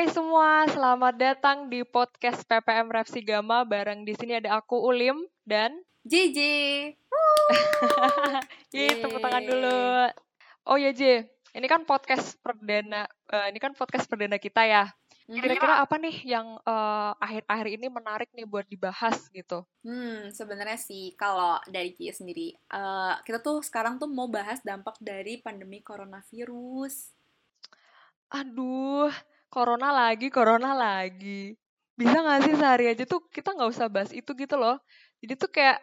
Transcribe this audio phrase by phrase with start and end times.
[0.00, 5.28] Hai semua, selamat datang di podcast PPM Repsi Gama bareng di sini ada aku Ulim
[5.44, 5.76] dan
[6.08, 6.38] JJ.
[8.72, 10.08] Yeay, tepuk tangan dulu.
[10.72, 14.88] Oh ya J, ini kan podcast perdana, uh, ini kan podcast perdana kita ya.
[15.28, 15.36] Hmm.
[15.36, 19.68] Kira-kira apa nih yang uh, akhir-akhir ini menarik nih buat dibahas gitu?
[19.84, 24.96] Hmm, sebenarnya sih kalau dari Kia sendiri, uh, kita tuh sekarang tuh mau bahas dampak
[24.96, 27.12] dari pandemi coronavirus.
[28.32, 29.12] Aduh,
[29.50, 31.52] corona lagi, corona lagi.
[31.98, 34.80] Bisa gak sih sehari aja tuh kita nggak usah bahas itu gitu loh.
[35.20, 35.82] Jadi tuh kayak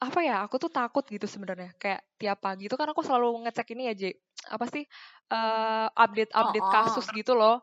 [0.00, 0.46] apa ya?
[0.46, 1.74] Aku tuh takut gitu sebenarnya.
[1.76, 4.02] Kayak tiap pagi tuh kan aku selalu ngecek ini ya, J.
[4.48, 4.86] Apa sih
[5.34, 6.72] uh, update-update Oh, oh.
[6.72, 7.60] kasus gitu loh.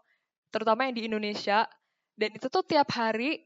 [0.54, 1.66] Terutama yang di Indonesia.
[2.14, 3.42] Dan itu tuh tiap hari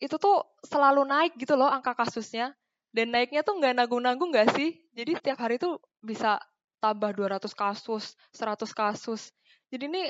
[0.00, 2.54] itu tuh selalu naik gitu loh angka kasusnya.
[2.94, 4.76] Dan naiknya tuh nggak nanggung-nanggung nggak sih?
[4.94, 6.38] Jadi setiap hari tuh bisa
[6.80, 9.30] tambah 200 kasus, 100 kasus.
[9.70, 10.04] Jadi ini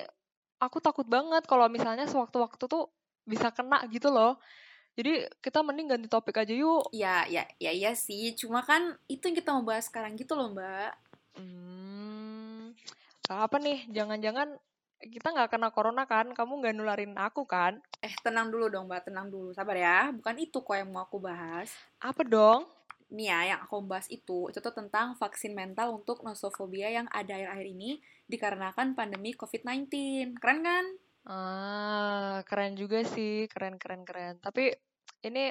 [0.61, 2.93] aku takut banget kalau misalnya sewaktu-waktu tuh
[3.25, 4.37] bisa kena gitu loh.
[4.95, 6.93] Jadi kita mending ganti topik aja yuk.
[6.93, 8.37] Ya, ya, ya, iya sih.
[8.37, 10.93] Cuma kan itu yang kita mau bahas sekarang gitu loh, Mbak.
[11.41, 12.77] Hmm,
[13.33, 13.89] apa nih?
[13.89, 14.61] Jangan-jangan
[15.01, 16.35] kita nggak kena corona kan?
[16.37, 17.81] Kamu nggak nularin aku kan?
[18.05, 19.09] Eh, tenang dulu dong, Mbak.
[19.09, 19.57] Tenang dulu.
[19.57, 20.13] Sabar ya.
[20.13, 21.73] Bukan itu kok yang mau aku bahas.
[22.03, 22.69] Apa dong?
[23.09, 27.35] Nih ya, yang aku bahas itu, itu tuh tentang vaksin mental untuk nosofobia yang ada
[27.35, 27.99] akhir-akhir ini
[28.31, 29.91] dikarenakan pandemi COVID-19.
[30.39, 30.85] Keren kan?
[31.27, 34.39] Ah, keren juga sih, keren keren keren.
[34.39, 34.73] Tapi
[35.21, 35.51] ini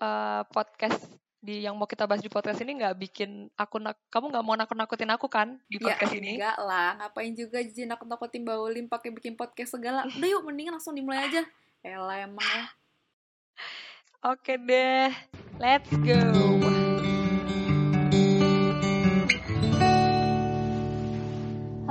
[0.00, 1.04] eh, podcast
[1.40, 4.56] di yang mau kita bahas di podcast ini nggak bikin aku nak kamu nggak mau
[4.60, 6.36] nakut-nakutin aku kan di Ya podcast ini?
[6.36, 10.04] enggak lah, ngapain juga jadi nakut-nakutin Mbak Ulim pakai bikin podcast segala.
[10.04, 11.42] Udah yuk, mendingan langsung dimulai aja.
[11.80, 12.64] Elah emang ya.
[14.20, 15.08] Oke deh,
[15.56, 16.79] let's go.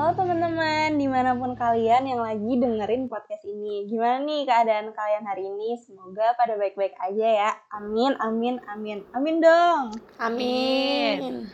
[0.10, 3.86] Halo teman-teman, di mana pun kalian yang lagi dengerin podcast ini.
[3.86, 5.78] Gimana nih keadaan kalian hari ini?
[5.78, 7.52] Semoga pada baik-baik aja ya.
[7.78, 9.06] Amin, amin, amin.
[9.14, 9.94] Amin dong.
[10.18, 11.46] Amin.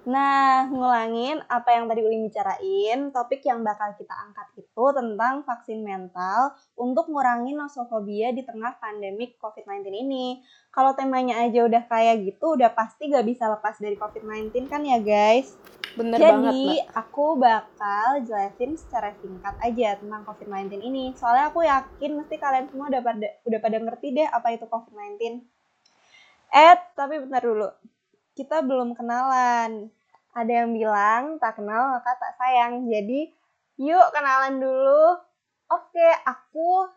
[0.00, 5.84] Nah, ngulangin apa yang tadi Uli bicarain, topik yang bakal kita angkat itu tentang vaksin
[5.84, 10.40] mental untuk ngurangi nosofobia di tengah pandemik COVID-19 ini.
[10.72, 14.96] Kalau temanya aja udah kayak gitu, udah pasti gak bisa lepas dari COVID-19 kan ya
[15.04, 15.52] guys?
[15.92, 21.12] Bener Jadi aku bakal jelasin secara singkat aja tentang COVID-19 ini.
[21.12, 25.44] Soalnya aku yakin mesti kalian semua udah pada udah pada ngerti deh apa itu COVID-19.
[26.50, 27.68] Eh, tapi bentar dulu.
[28.34, 29.90] Kita belum kenalan.
[30.30, 32.86] Ada yang bilang tak kenal maka tak sayang.
[32.86, 33.30] Jadi
[33.80, 35.18] yuk kenalan dulu.
[35.70, 36.90] Oke, aku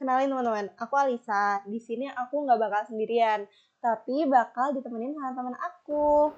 [0.00, 0.72] kenalin teman-teman.
[0.80, 1.60] Aku Alisa.
[1.68, 3.44] Di sini aku nggak bakal sendirian,
[3.80, 6.32] tapi bakal ditemenin sama teman aku.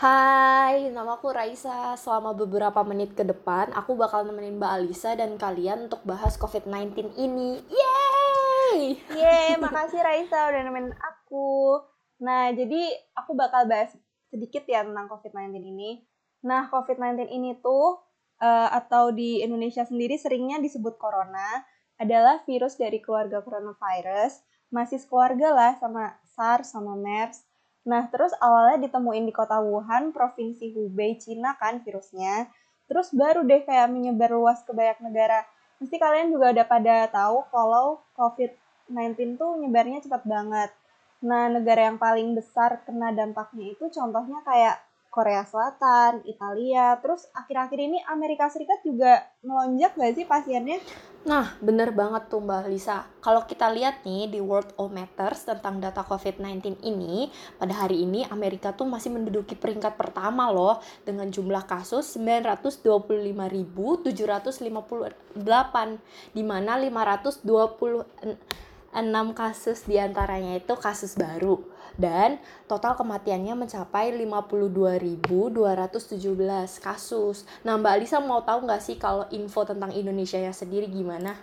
[0.00, 1.96] Hai, nama aku Raisa.
[1.96, 7.20] Selama beberapa menit ke depan, aku bakal nemenin Mbak Alisa dan kalian untuk bahas COVID-19
[7.20, 7.60] ini.
[7.68, 8.96] Yeay!
[9.12, 11.80] Yeay, makasih Raisa udah nemenin aku.
[12.20, 13.96] Nah, jadi aku bakal bahas
[14.28, 16.04] sedikit ya tentang COVID-19 ini.
[16.44, 18.00] Nah, COVID-19 ini tuh,
[18.40, 21.64] eh, atau di Indonesia sendiri seringnya disebut corona,
[22.00, 24.40] adalah virus dari keluarga coronavirus.
[24.72, 27.44] Masih sekeluarga lah sama SARS, sama MERS.
[27.84, 32.48] Nah, terus awalnya ditemuin di kota Wuhan, Provinsi Hubei, Cina kan virusnya.
[32.88, 35.44] Terus baru deh kayak menyebar luas ke banyak negara.
[35.80, 40.70] Mesti kalian juga udah pada tahu kalau COVID-19 tuh nyebarnya cepat banget.
[41.20, 47.82] Nah, negara yang paling besar kena dampaknya itu contohnya kayak Korea Selatan, Italia, terus akhir-akhir
[47.82, 50.78] ini Amerika Serikat juga melonjak gak sih pasiennya?
[51.26, 53.04] Nah, bener banget tuh Mbak Lisa.
[53.18, 57.26] Kalau kita lihat nih di World of Matters tentang data COVID-19 ini,
[57.58, 64.06] pada hari ini Amerika tuh masih menduduki peringkat pertama loh dengan jumlah kasus 925.758
[66.32, 66.78] di mana
[68.90, 71.62] 526 kasus di antaranya itu kasus baru
[71.94, 75.26] dan total kematiannya mencapai 52.217
[76.82, 77.46] kasus.
[77.62, 81.36] Nah Mbak Alisa mau tahu nggak sih kalau info tentang Indonesia ya sendiri gimana?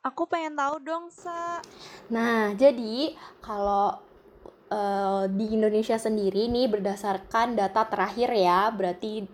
[0.00, 1.60] Aku pengen tahu dong, Sa.
[2.08, 3.12] Nah, jadi
[3.44, 4.00] kalau
[4.72, 9.28] eh, di Indonesia sendiri nih berdasarkan data terakhir ya, berarti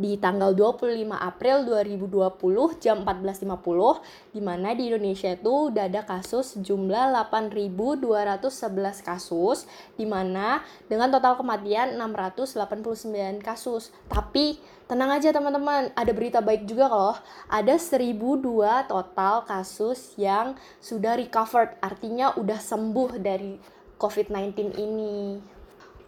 [0.00, 6.56] di tanggal 25 April 2020 jam 14.50 di mana di Indonesia itu udah ada kasus
[6.60, 13.92] jumlah 8.211 kasus di mana dengan total kematian 689 kasus.
[14.08, 14.56] Tapi
[14.88, 17.16] tenang aja teman-teman, ada berita baik juga loh.
[17.52, 23.56] Ada 1002 total kasus yang sudah recovered, artinya udah sembuh dari
[24.00, 25.38] COVID-19 ini.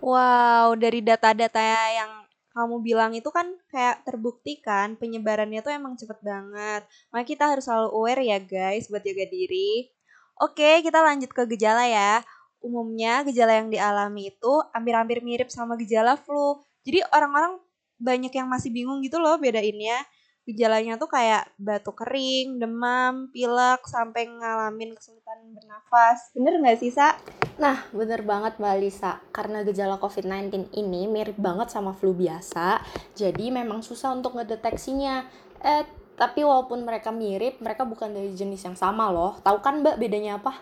[0.05, 1.65] Wow, dari data-data
[1.95, 2.24] yang
[2.55, 6.83] kamu bilang itu kan kayak terbukti kan penyebarannya tuh emang cepet banget.
[7.11, 9.91] Makanya kita harus selalu aware ya guys buat jaga diri.
[10.39, 12.23] Oke, kita lanjut ke gejala ya.
[12.65, 16.59] Umumnya gejala yang dialami itu hampir-hampir mirip sama gejala flu.
[16.87, 17.59] Jadi orang-orang
[17.99, 19.99] banyak yang masih bingung gitu loh bedainnya.
[20.45, 26.29] Gejalanya tuh kayak batuk kering, demam, pilek, sampai ngalamin kesulitan bernafas.
[26.37, 27.17] Bener nggak sih, Sa?
[27.57, 29.25] Nah, bener banget Mbak Lisa.
[29.33, 32.85] Karena gejala COVID-19 ini mirip banget sama flu biasa,
[33.17, 35.25] jadi memang susah untuk ngedeteksinya.
[35.65, 35.89] Eh,
[36.21, 39.41] tapi walaupun mereka mirip, mereka bukan dari jenis yang sama loh.
[39.41, 40.61] Tahu kan Mbak bedanya apa?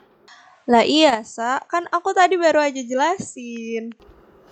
[0.70, 1.58] Lah iya, Sa.
[1.66, 3.90] Kan aku tadi baru aja jelasin.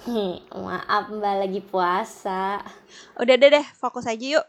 [0.04, 2.66] Hmm, maaf Mbak lagi puasa.
[3.14, 4.46] Udah deh deh, fokus aja yuk.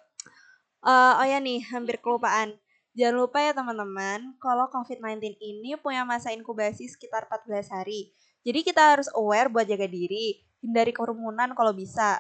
[0.81, 2.57] Uh, oh ya nih, hampir kelupaan.
[2.97, 8.11] Jangan lupa ya teman-teman, kalau COVID-19 ini punya masa inkubasi sekitar 14 hari.
[8.41, 12.19] Jadi kita harus aware buat jaga diri, hindari kerumunan kalau bisa.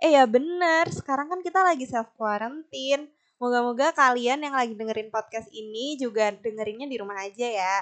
[0.00, 3.12] Eh ya bener, sekarang kan kita lagi self quarantine.
[3.36, 7.76] Moga-moga kalian yang lagi dengerin podcast ini juga dengerinnya di rumah aja ya.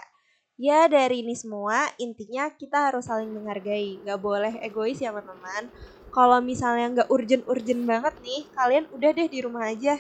[0.61, 4.03] Ya dari ini semua, intinya kita harus saling menghargai.
[4.05, 5.73] Gak boleh egois ya teman-teman
[6.17, 9.95] kalau misalnya nggak urgent-urgent banget nih, kalian udah deh di rumah aja.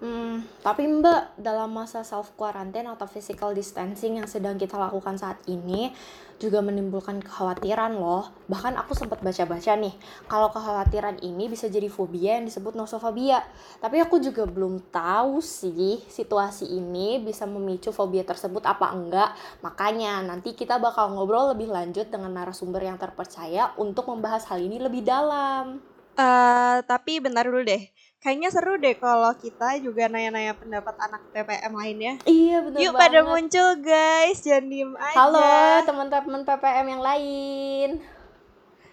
[0.00, 5.36] Hmm, tapi Mbak, dalam masa self quarantine atau physical distancing yang sedang kita lakukan saat
[5.44, 5.92] ini
[6.40, 8.32] juga menimbulkan kekhawatiran loh.
[8.48, 9.92] Bahkan aku sempat baca-baca nih,
[10.24, 13.44] kalau kekhawatiran ini bisa jadi fobia yang disebut nosofobia.
[13.76, 19.36] Tapi aku juga belum tahu sih situasi ini bisa memicu fobia tersebut apa enggak.
[19.60, 24.80] Makanya nanti kita bakal ngobrol lebih lanjut dengan narasumber yang terpercaya untuk membahas hal ini
[24.80, 25.84] lebih dalam.
[26.16, 27.84] Uh, tapi bentar dulu deh
[28.20, 32.12] kayaknya seru deh kalau kita juga nanya-nanya pendapat anak PPM lainnya.
[32.28, 33.00] Iya benar Yuk banget.
[33.00, 35.16] pada muncul guys, jangan diem aja.
[35.16, 35.48] Halo
[35.88, 37.90] teman-teman PPM yang lain.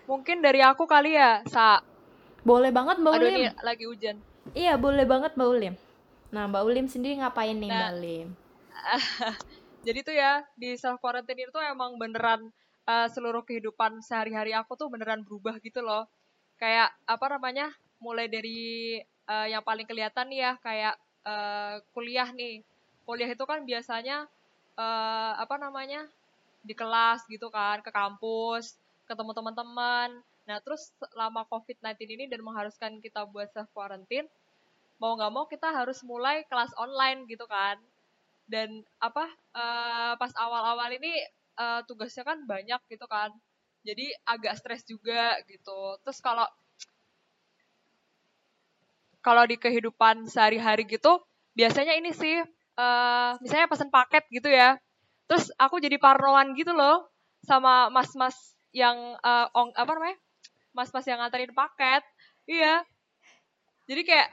[0.08, 1.84] Mungkin dari aku kali ya, Sa.
[2.48, 3.36] Boleh banget Mbak Aduh Ulim.
[3.36, 4.16] ini lagi hujan.
[4.56, 5.76] Iya boleh banget Mbak Ulim.
[6.32, 7.76] Nah Mbak Ulim sendiri ngapain nih Nah.
[7.84, 8.28] Mbak Ulim?
[9.88, 12.48] Jadi tuh ya, di self quarantine itu emang beneran
[12.88, 16.08] uh, seluruh kehidupan sehari-hari aku tuh beneran berubah gitu loh.
[16.56, 17.76] Kayak apa namanya?
[18.00, 20.96] Mulai dari uh, yang paling kelihatan nih ya kayak
[21.28, 22.64] uh, kuliah nih.
[23.08, 24.28] Kuliah itu kan biasanya
[24.76, 26.08] uh, apa namanya?
[26.68, 28.76] di kelas gitu kan, ke kampus,
[29.08, 30.20] ketemu teman-teman.
[30.44, 34.28] Nah, terus selama COVID-19 ini dan mengharuskan kita buat self quarantine,
[35.00, 37.80] mau nggak mau kita harus mulai kelas online gitu kan.
[38.48, 41.12] Dan apa uh, pas awal-awal ini
[41.56, 43.32] uh, tugasnya kan banyak gitu kan.
[43.88, 45.96] Jadi agak stres juga gitu.
[46.04, 46.48] Terus kalau
[49.28, 51.20] kalau di kehidupan sehari-hari gitu
[51.52, 52.40] biasanya ini sih
[52.80, 54.80] uh, misalnya pesan paket gitu ya.
[55.28, 57.12] Terus aku jadi parnoan gitu loh
[57.44, 60.18] sama mas-mas yang uh, ong, apa namanya
[60.72, 62.08] mas-mas yang nganterin paket.
[62.48, 62.88] Iya.
[63.92, 64.30] Jadi kayak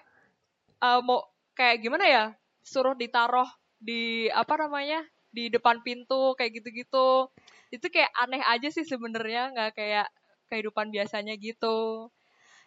[0.78, 1.26] uh, mau
[1.58, 2.24] kayak gimana ya
[2.62, 3.50] suruh ditaruh
[3.82, 5.02] di apa namanya
[5.34, 7.34] di depan pintu kayak gitu-gitu.
[7.74, 10.06] Itu kayak aneh aja sih sebenarnya nggak kayak
[10.46, 12.06] kehidupan biasanya gitu.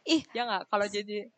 [0.03, 0.27] Ih.
[0.35, 0.67] Ya nggak?
[0.67, 1.31] Kalau jadi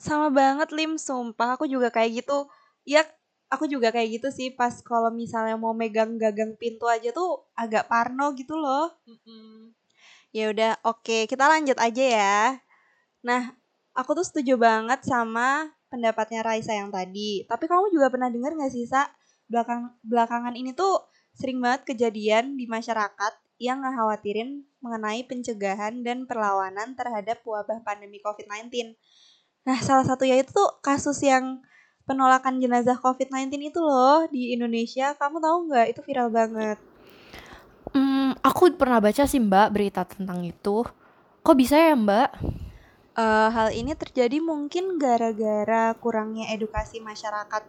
[0.00, 2.48] sama banget Lim, sumpah aku juga kayak gitu.
[2.88, 3.04] Ya,
[3.52, 7.86] aku juga kayak gitu sih pas kalau misalnya mau megang gagang pintu aja tuh agak
[7.90, 8.88] parno gitu loh.
[10.30, 12.38] Ya udah, oke, kita lanjut aja ya.
[13.26, 13.52] Nah,
[13.92, 17.44] aku tuh setuju banget sama pendapatnya Raisa yang tadi.
[17.50, 19.10] Tapi kamu juga pernah dengar gak sih, Sa?
[19.50, 26.96] Belakang, belakangan ini tuh sering banget kejadian di masyarakat yang ngekhawatirin mengenai pencegahan dan perlawanan
[26.96, 28.96] terhadap wabah pandemi COVID-19.
[29.64, 31.60] Nah, salah satunya itu tuh kasus yang
[32.08, 35.14] penolakan jenazah COVID-19 itu loh di Indonesia.
[35.14, 35.86] Kamu tahu nggak?
[35.94, 36.78] Itu viral banget.
[37.90, 40.86] Hmm, aku pernah baca sih Mbak berita tentang itu.
[41.42, 42.28] Kok bisa ya Mbak?
[43.18, 47.62] Uh, hal ini terjadi mungkin gara-gara kurangnya edukasi masyarakat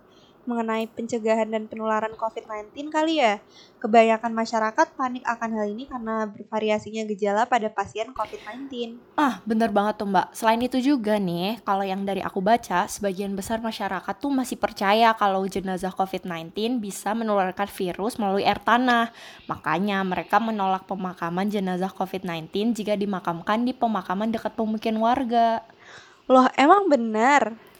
[0.45, 3.41] mengenai pencegahan dan penularan COVID-19 kali ya.
[3.81, 8.97] Kebanyakan masyarakat panik akan hal ini karena bervariasinya gejala pada pasien COVID-19.
[9.17, 10.27] Ah, bener banget tuh Mbak.
[10.37, 15.13] Selain itu juga nih, kalau yang dari aku baca, sebagian besar masyarakat tuh masih percaya
[15.17, 19.09] kalau jenazah COVID-19 bisa menularkan virus melalui air tanah.
[19.49, 25.65] Makanya mereka menolak pemakaman jenazah COVID-19 jika dimakamkan di pemakaman dekat pemukiman warga.
[26.29, 27.70] Loh, emang benar?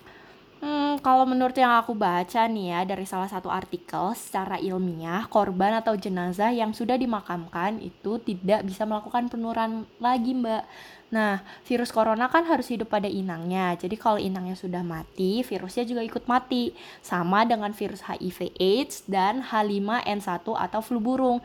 [0.62, 5.74] Hmm, kalau menurut yang aku baca nih ya dari salah satu artikel secara ilmiah korban
[5.82, 10.62] atau jenazah yang sudah dimakamkan itu tidak bisa melakukan penurunan lagi mbak.
[11.10, 16.06] Nah virus corona kan harus hidup pada inangnya jadi kalau inangnya sudah mati virusnya juga
[16.06, 21.42] ikut mati sama dengan virus HIV AIDS dan H5N1 atau flu burung.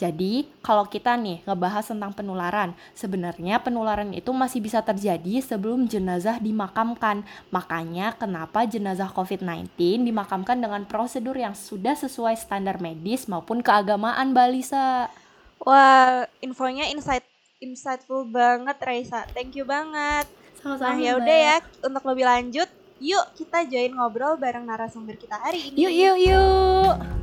[0.00, 6.40] Jadi, kalau kita nih ngebahas tentang penularan, sebenarnya penularan itu masih bisa terjadi sebelum jenazah
[6.40, 7.20] dimakamkan.
[7.52, 9.76] Makanya kenapa jenazah COVID-19
[10.08, 15.12] dimakamkan dengan prosedur yang sudah sesuai standar medis maupun keagamaan, Mbak Lisa.
[15.60, 17.28] Wah, infonya insight
[17.60, 19.28] insightful banget Raisa.
[19.36, 20.24] Thank you banget.
[20.64, 20.96] Sama-sama.
[20.96, 22.68] Nah, ya udah ya, untuk lebih lanjut,
[23.04, 25.76] yuk kita join ngobrol bareng narasumber kita hari ini.
[25.76, 27.19] Yuk, yuk, yuk.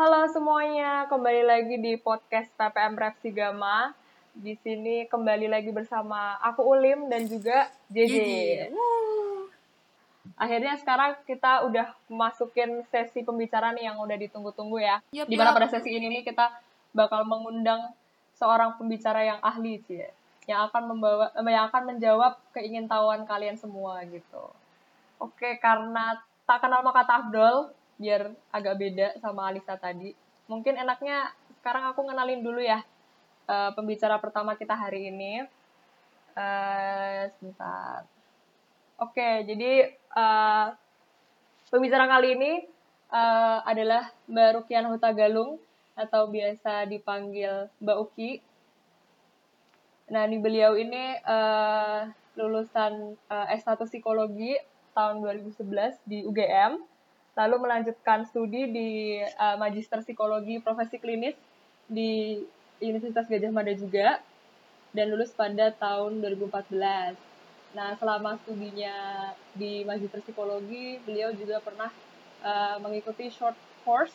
[0.00, 3.92] Halo semuanya, kembali lagi di podcast PPM Refsi Gama.
[4.32, 8.16] Di sini kembali lagi bersama aku Ulim dan juga JJ.
[10.40, 15.04] Akhirnya sekarang kita udah masukin sesi pembicaraan yang udah ditunggu-tunggu ya.
[15.12, 15.56] Yup, Di mana yup.
[15.60, 16.48] pada sesi ini nih kita
[16.96, 17.92] bakal mengundang
[18.40, 20.08] seorang pembicara yang ahli sih ya.
[20.48, 24.48] Yang akan membawa eh, yang akan menjawab keingintahuan kalian semua gitu.
[25.20, 30.16] Oke, karena tak kenal maka tak afdol, biar agak beda sama Alisa tadi.
[30.48, 32.80] Mungkin enaknya sekarang aku ngenalin dulu ya
[33.44, 35.44] eh, pembicara pertama kita hari ini.
[36.32, 38.08] Eh, sebentar.
[38.96, 40.66] Oke, jadi eh,
[41.68, 42.52] pembicara kali ini
[43.12, 45.60] eh, adalah Mbak Rukian Huta Galung
[45.92, 48.32] atau biasa dipanggil Mbak Uki.
[50.10, 52.00] Nah, ini beliau ini eh,
[52.40, 54.56] lulusan eh, S1 Psikologi
[54.96, 56.82] tahun 2011 di UGM,
[57.38, 58.88] lalu melanjutkan studi di
[59.22, 61.36] eh, Magister Psikologi Profesi Klinis
[61.86, 62.40] di
[62.80, 64.22] Universitas Gajah Mada juga,
[64.96, 67.14] dan lulus pada tahun 2014.
[67.76, 68.94] Nah, selama studinya
[69.54, 71.90] di Magister Psikologi, beliau juga pernah
[72.42, 74.14] eh, mengikuti short course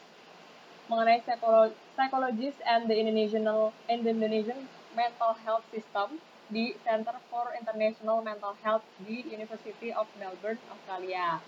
[0.86, 3.46] mengenai psycholo- psychologist and the Indonesian
[3.90, 10.06] and the Indonesian mental health system di Center for International Mental Health di University of
[10.14, 11.42] Melbourne, Australia.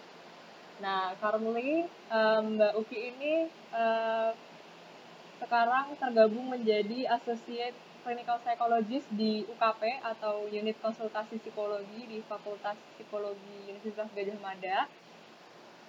[0.78, 4.32] Nah, currently um, Mbak Uki ini eh,
[5.42, 7.74] sekarang tergabung menjadi Associate
[8.06, 14.86] Clinical Psychologist di UKP atau Unit Konsultasi Psikologi di Fakultas Psikologi Universitas Gajah Mada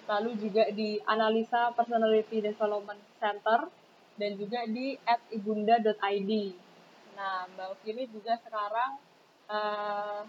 [0.09, 3.69] lalu juga di Analisa Personality Development Center
[4.17, 4.97] dan juga di
[5.37, 6.31] @ibunda.id.
[7.13, 8.97] Nah, Mbak Uki ini juga sekarang
[9.53, 10.21] eh,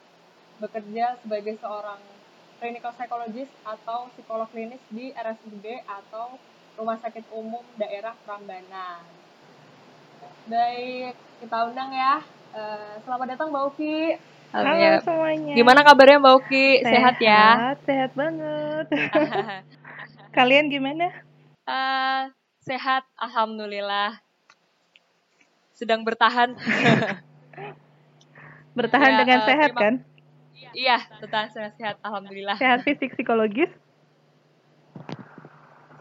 [0.61, 2.20] bekerja sebagai seorang
[2.61, 6.37] clinical psychologist atau psikolog klinis di RSUD atau
[6.77, 9.01] Rumah Sakit Umum Daerah Prambanan.
[10.45, 12.21] Baik, kita undang ya.
[12.53, 14.21] Eh, selamat datang Mbak Uki.
[14.53, 15.55] Halo Ya, semuanya.
[15.57, 16.67] Gimana kabarnya Mbak Uki?
[16.85, 17.45] Sehat, ya?
[17.57, 18.87] Sehat, sehat banget.
[20.37, 21.09] Kalian gimana?
[21.65, 22.23] Eh,
[22.61, 24.21] sehat, alhamdulillah.
[25.73, 26.53] Sedang bertahan.
[28.71, 29.95] Bertahan Ya, dengan eh, sehat terima- kan?
[30.77, 32.57] Iya, bertahan sehat, sehat, alhamdulillah.
[32.61, 33.73] Sehat fisik psikologis?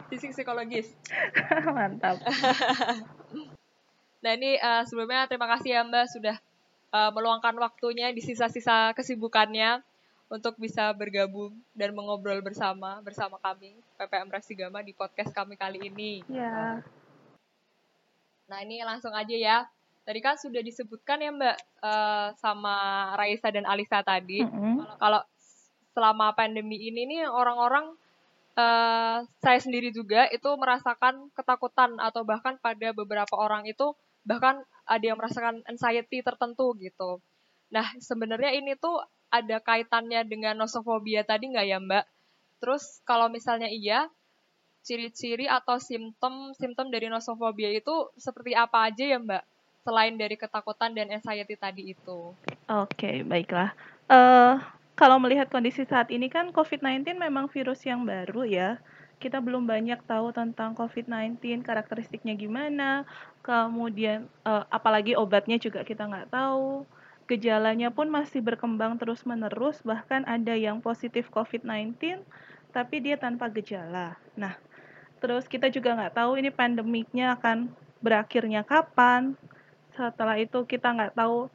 [0.09, 0.91] Fisik psikologis.
[1.75, 2.19] Mantap.
[4.19, 6.35] Nah ini eh, sebelumnya terima kasih ya Mbak sudah
[6.91, 9.79] eh, meluangkan waktunya di sisa-sisa kesibukannya
[10.29, 16.21] untuk bisa bergabung dan mengobrol bersama bersama kami PPM Rasigama di podcast kami kali ini.
[16.29, 16.85] Ya.
[18.45, 19.57] Nah ini langsung aja ya.
[20.09, 22.75] Tadi kan sudah disebutkan ya Mbak eh, sama
[23.13, 24.41] Raisa dan Alisa tadi.
[24.41, 24.81] Mm-mm.
[24.97, 25.21] Kalau
[25.93, 27.93] selama pandemi ini nih orang-orang
[28.57, 33.93] eh, saya sendiri juga itu merasakan ketakutan atau bahkan pada beberapa orang itu
[34.25, 37.21] bahkan ada yang merasakan anxiety tertentu gitu.
[37.69, 38.97] Nah sebenarnya ini tuh
[39.29, 42.05] ada kaitannya dengan nosofobia tadi nggak ya Mbak?
[42.65, 44.09] Terus kalau misalnya iya,
[44.81, 49.58] ciri-ciri atau simptom-simptom dari nosofobia itu seperti apa aja ya Mbak?
[49.89, 52.37] Selain dari ketakutan dan anxiety tadi itu.
[52.69, 53.73] Oke, baiklah.
[54.05, 54.53] Eh,
[54.93, 58.69] kalau melihat kondisi saat ini kan COVID-19 memang virus yang baru ya.
[59.17, 63.01] Kita belum banyak tahu tentang COVID-19, karakteristiknya gimana,
[63.41, 66.85] kemudian eh, apalagi obatnya juga kita nggak tahu.
[67.25, 72.21] Gejalanya pun masih berkembang terus-menerus, bahkan ada yang positif COVID-19,
[72.69, 74.21] tapi dia tanpa gejala.
[74.37, 74.53] Nah,
[75.17, 77.73] terus kita juga nggak tahu ini pandemiknya akan
[78.05, 79.33] berakhirnya kapan.
[79.99, 81.51] Setelah itu kita nggak tahu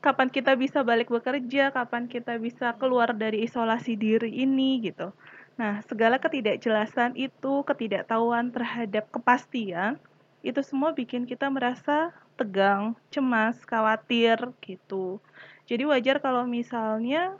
[0.00, 5.12] kapan kita bisa balik bekerja, kapan kita bisa keluar dari isolasi diri ini gitu.
[5.60, 10.00] Nah, segala ketidakjelasan itu, ketidaktahuan terhadap kepastian,
[10.40, 15.20] itu semua bikin kita merasa tegang, cemas, khawatir gitu.
[15.68, 17.36] Jadi wajar kalau misalnya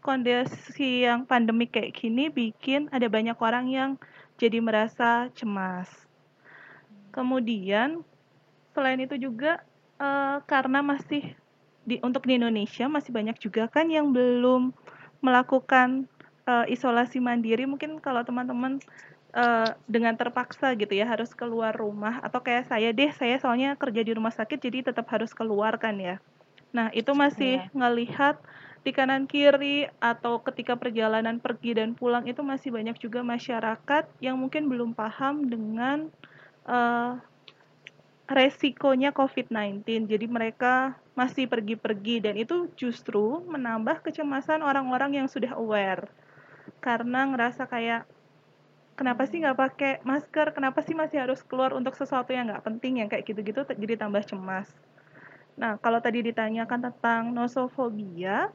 [0.00, 3.90] kondisi yang pandemik kayak gini bikin ada banyak orang yang
[4.38, 5.90] jadi merasa cemas.
[7.10, 8.06] Kemudian
[8.72, 9.60] selain itu juga
[10.00, 11.36] eh, karena masih
[11.86, 14.74] di untuk di Indonesia masih banyak juga kan yang belum
[15.22, 16.10] melakukan
[16.50, 17.64] uh, isolasi mandiri.
[17.64, 18.82] Mungkin kalau teman-teman
[19.32, 24.02] uh, dengan terpaksa gitu ya harus keluar rumah atau kayak saya deh, saya soalnya kerja
[24.02, 26.18] di rumah sakit jadi tetap harus keluar kan ya.
[26.74, 27.72] Nah, itu masih yeah.
[27.72, 28.36] ngelihat
[28.82, 34.38] di kanan kiri atau ketika perjalanan pergi dan pulang itu masih banyak juga masyarakat yang
[34.38, 36.06] mungkin belum paham dengan
[36.70, 37.18] uh,
[38.26, 39.86] resikonya COVID-19.
[40.10, 46.10] Jadi mereka masih pergi-pergi dan itu justru menambah kecemasan orang-orang yang sudah aware.
[46.82, 48.04] Karena ngerasa kayak
[48.98, 50.52] kenapa sih nggak pakai masker?
[50.52, 54.26] Kenapa sih masih harus keluar untuk sesuatu yang nggak penting yang kayak gitu-gitu jadi tambah
[54.26, 54.68] cemas.
[55.56, 58.52] Nah, kalau tadi ditanyakan tentang nosofobia,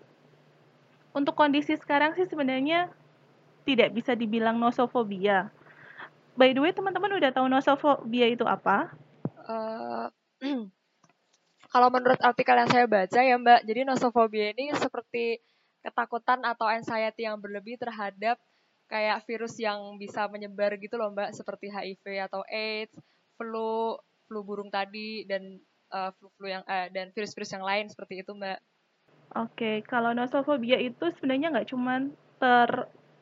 [1.18, 2.94] untuk kondisi sekarang sih sebenarnya
[3.66, 5.50] tidak bisa dibilang nosofobia.
[6.38, 8.94] By the way, teman-teman udah tahu nosofobia itu apa?
[9.52, 10.08] Uh,
[11.74, 15.40] kalau menurut artikel yang saya baca ya Mbak, jadi nosofobia ini seperti
[15.82, 18.40] ketakutan atau anxiety yang berlebih terhadap
[18.92, 22.96] kayak virus yang bisa menyebar gitu loh Mbak, seperti HIV atau AIDS,
[23.40, 23.96] flu,
[24.28, 25.64] flu burung tadi dan
[25.96, 28.60] uh, flu-flu yang uh, dan virus-virus yang lain seperti itu Mbak.
[29.32, 32.04] Oke, kalau nosofobia itu sebenarnya nggak cuma
[32.36, 32.70] ter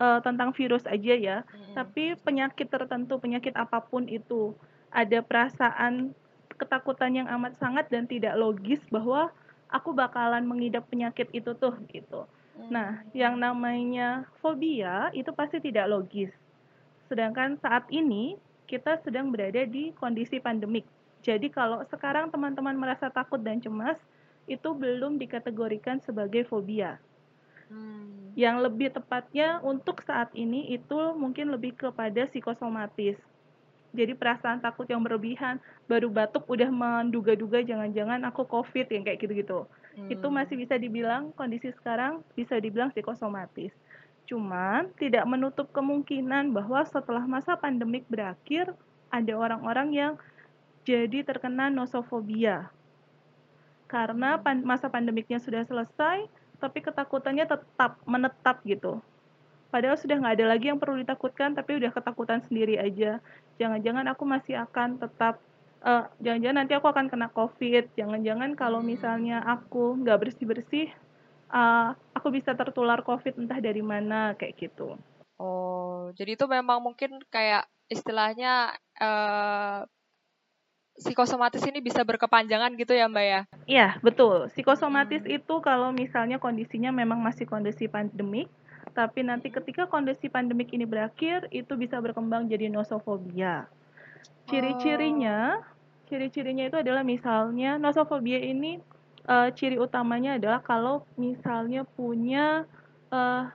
[0.01, 1.77] uh, tentang virus aja ya, hmm.
[1.77, 4.57] tapi penyakit tertentu, penyakit apa pun itu
[4.89, 6.13] ada perasaan
[6.59, 9.31] ketakutan yang amat sangat dan tidak logis bahwa
[9.71, 12.27] aku bakalan mengidap penyakit itu tuh gitu.
[12.67, 13.15] Nah, hmm.
[13.15, 16.33] yang namanya fobia itu pasti tidak logis.
[17.07, 18.35] Sedangkan saat ini
[18.67, 20.83] kita sedang berada di kondisi pandemik.
[21.23, 23.97] Jadi kalau sekarang teman-teman merasa takut dan cemas,
[24.49, 26.99] itu belum dikategorikan sebagai fobia.
[27.71, 28.33] Hmm.
[28.33, 33.15] Yang lebih tepatnya untuk saat ini itu mungkin lebih kepada psikosomatis
[33.89, 35.57] jadi perasaan takut yang berlebihan.
[35.89, 39.65] Baru batuk udah menduga-duga jangan-jangan aku covid yang kayak gitu-gitu.
[39.99, 40.05] Hmm.
[40.07, 43.73] itu masih bisa dibilang kondisi sekarang bisa dibilang psikosomatis.
[44.29, 48.71] Cuman tidak menutup kemungkinan bahwa setelah masa pandemik berakhir
[49.09, 50.13] ada orang-orang yang
[50.85, 52.69] jadi terkena nosofobia.
[53.89, 54.43] Karena hmm.
[54.45, 58.99] pan masa pandemiknya sudah selesai tapi ketakutannya tetap menetap gitu
[59.69, 63.21] padahal sudah nggak ada lagi yang perlu ditakutkan tapi udah ketakutan sendiri aja
[63.61, 65.37] jangan-jangan aku masih akan tetap
[65.85, 70.87] uh, jangan-jangan nanti aku akan kena covid jangan-jangan kalau misalnya aku nggak bersih bersih
[71.53, 74.97] uh, aku bisa tertular covid entah dari mana kayak gitu
[75.37, 79.85] oh jadi itu memang mungkin kayak istilahnya uh,
[80.99, 83.41] psikosomatis ini bisa berkepanjangan gitu ya Mbak ya?
[83.65, 84.51] Iya, betul.
[84.51, 85.37] Psikosomatis hmm.
[85.39, 88.51] itu kalau misalnya kondisinya memang masih kondisi pandemik,
[88.91, 93.69] tapi nanti ketika kondisi pandemik ini berakhir itu bisa berkembang jadi nosofobia.
[94.49, 95.61] Ciri-cirinya,
[96.09, 98.81] ciri-cirinya itu adalah misalnya nosofobia ini
[99.29, 102.65] uh, ciri utamanya adalah kalau misalnya punya
[103.13, 103.49] uh,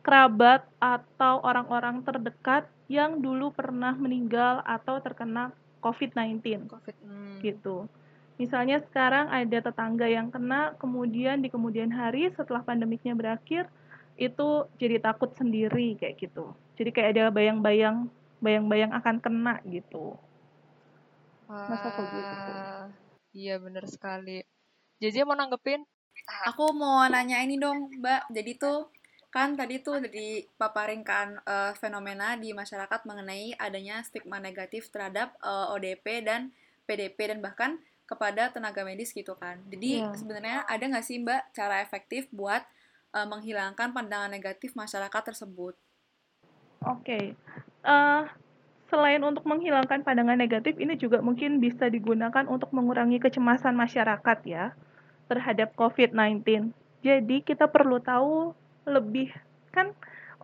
[0.00, 5.50] kerabat atau orang-orang terdekat yang dulu pernah meninggal atau terkena
[5.82, 6.70] COVID-19.
[6.70, 7.36] COVID, hmm.
[7.42, 7.90] gitu.
[8.36, 13.64] Misalnya sekarang ada tetangga yang kena, kemudian di kemudian hari setelah pandemiknya berakhir,
[14.16, 16.52] itu jadi takut sendiri kayak gitu.
[16.76, 20.20] Jadi kayak ada bayang-bayang bayang-bayang akan kena gitu.
[21.48, 22.52] Masa kok gitu?
[23.36, 24.44] Iya bener sekali.
[25.00, 25.84] Jadi mau nanggepin?
[26.48, 28.32] Aku mau nanya ini dong, Mbak.
[28.32, 28.88] Jadi tuh
[29.28, 35.68] kan tadi tuh dipaparin kan uh, fenomena di masyarakat mengenai adanya stigma negatif terhadap uh,
[35.68, 36.56] eh, ODP dan
[36.88, 39.58] PDP dan bahkan kepada tenaga medis gitu kan.
[39.66, 40.14] Jadi yeah.
[40.14, 42.62] sebenarnya ada nggak sih Mbak cara efektif buat
[43.12, 45.74] uh, menghilangkan pandangan negatif masyarakat tersebut?
[46.86, 47.24] Oke, okay.
[47.82, 48.22] uh, eh,
[48.86, 54.70] selain untuk menghilangkan pandangan negatif, ini juga mungkin bisa digunakan untuk mengurangi kecemasan masyarakat ya
[55.26, 56.70] terhadap COVID-19.
[57.02, 58.54] Jadi kita perlu tahu
[58.86, 59.34] lebih
[59.74, 59.90] kan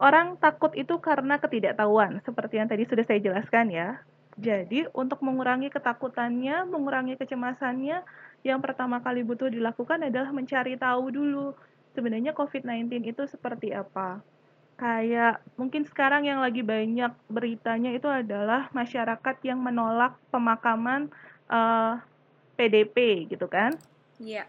[0.02, 4.02] orang takut itu karena ketidaktahuan seperti yang tadi sudah saya jelaskan ya.
[4.40, 8.00] Jadi, untuk mengurangi ketakutannya, mengurangi kecemasannya,
[8.42, 11.52] yang pertama kali butuh dilakukan adalah mencari tahu dulu
[11.92, 14.24] sebenarnya COVID-19 itu seperti apa.
[14.80, 21.12] Kayak mungkin sekarang yang lagi banyak beritanya itu adalah masyarakat yang menolak pemakaman
[21.52, 21.94] uh, eh,
[22.56, 23.76] PDP gitu kan?
[24.16, 24.42] Iya.
[24.42, 24.46] Yeah.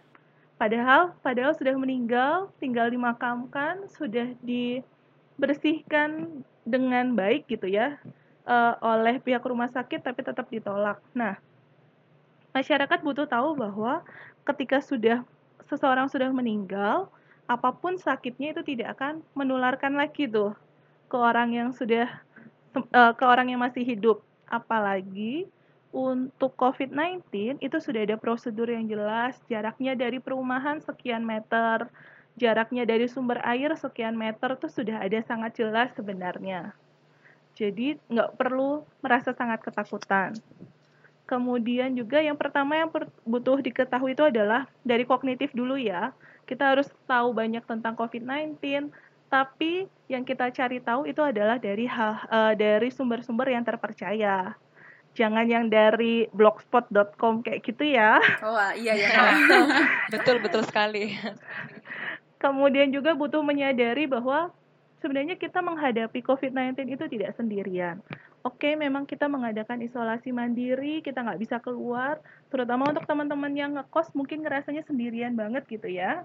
[0.56, 8.00] Padahal padahal sudah meninggal, tinggal dimakamkan, sudah dibersihkan dengan baik gitu ya
[8.48, 11.00] uh, oleh pihak rumah sakit tapi tetap ditolak.
[11.16, 11.40] Nah,
[12.56, 14.04] masyarakat butuh tahu bahwa
[14.44, 15.24] ketika sudah
[15.68, 17.08] seseorang sudah meninggal,
[17.48, 20.56] apa pun sakitnya itu tidak akan menularkan lagi tuh
[21.12, 22.08] ke orang yang sudah
[22.76, 24.24] uh, ke orang yang masih hidup.
[24.48, 25.50] Apalagi
[25.94, 31.86] untuk COVID-19 itu sudah ada prosedur yang jelas, jaraknya dari perumahan sekian meter,
[32.38, 36.74] jaraknya dari sumber air sekian meter itu sudah ada sangat jelas sebenarnya.
[37.54, 40.34] Jadi nggak perlu merasa sangat ketakutan.
[41.24, 42.92] Kemudian juga yang pertama yang
[43.24, 46.12] butuh diketahui itu adalah dari kognitif dulu ya.
[46.44, 48.60] Kita harus tahu banyak tentang COVID-19,
[49.32, 54.54] tapi yang kita cari tahu itu adalah dari hal uh, dari sumber-sumber yang terpercaya
[55.14, 58.18] jangan yang dari blogspot.com kayak gitu ya.
[58.42, 59.10] Oh iya ya.
[60.14, 61.14] betul betul sekali.
[62.42, 64.52] Kemudian juga butuh menyadari bahwa
[65.04, 68.00] sebenarnya kita menghadapi COVID-19 itu tidak sendirian.
[68.48, 74.16] Oke, memang kita mengadakan isolasi mandiri, kita nggak bisa keluar, terutama untuk teman-teman yang ngekos
[74.16, 76.24] mungkin ngerasanya sendirian banget gitu ya.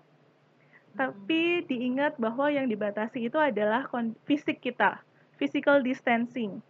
[0.94, 3.90] Tapi diingat bahwa yang dibatasi itu adalah
[4.26, 5.02] fisik kita,
[5.34, 6.62] physical distancing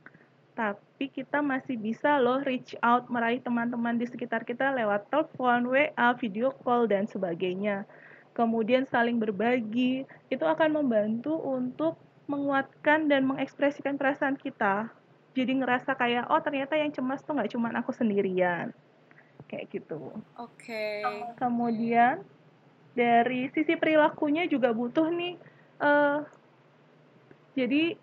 [0.59, 6.11] tapi kita masih bisa loh reach out meraih teman-teman di sekitar kita lewat telepon, WA,
[6.19, 7.87] video call dan sebagainya.
[8.39, 11.99] Kemudian saling berbagi, itu akan membantu untuk
[12.31, 14.95] menguatkan dan mengekspresikan perasaan kita.
[15.35, 18.71] Jadi ngerasa kayak, oh ternyata yang cemas tuh nggak cuma aku sendirian.
[19.51, 20.15] Kayak gitu.
[20.39, 21.03] Oke.
[21.03, 21.35] Okay.
[21.35, 22.23] Kemudian
[22.95, 25.35] dari sisi perilakunya juga butuh nih,
[25.83, 26.23] uh,
[27.59, 27.99] jadi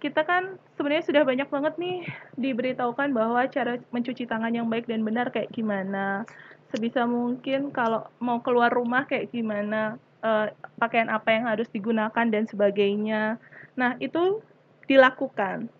[0.00, 2.04] kita kan sebenarnya sudah banyak banget nih
[2.36, 6.28] diberitahukan bahwa cara mencuci tangan yang baik dan benar kayak gimana.
[6.74, 9.94] Sebisa mungkin kalau mau keluar rumah kayak gimana,
[10.26, 13.38] uh, pakaian apa yang harus digunakan dan sebagainya.
[13.78, 14.42] Nah, itu
[14.90, 15.70] dilakukan.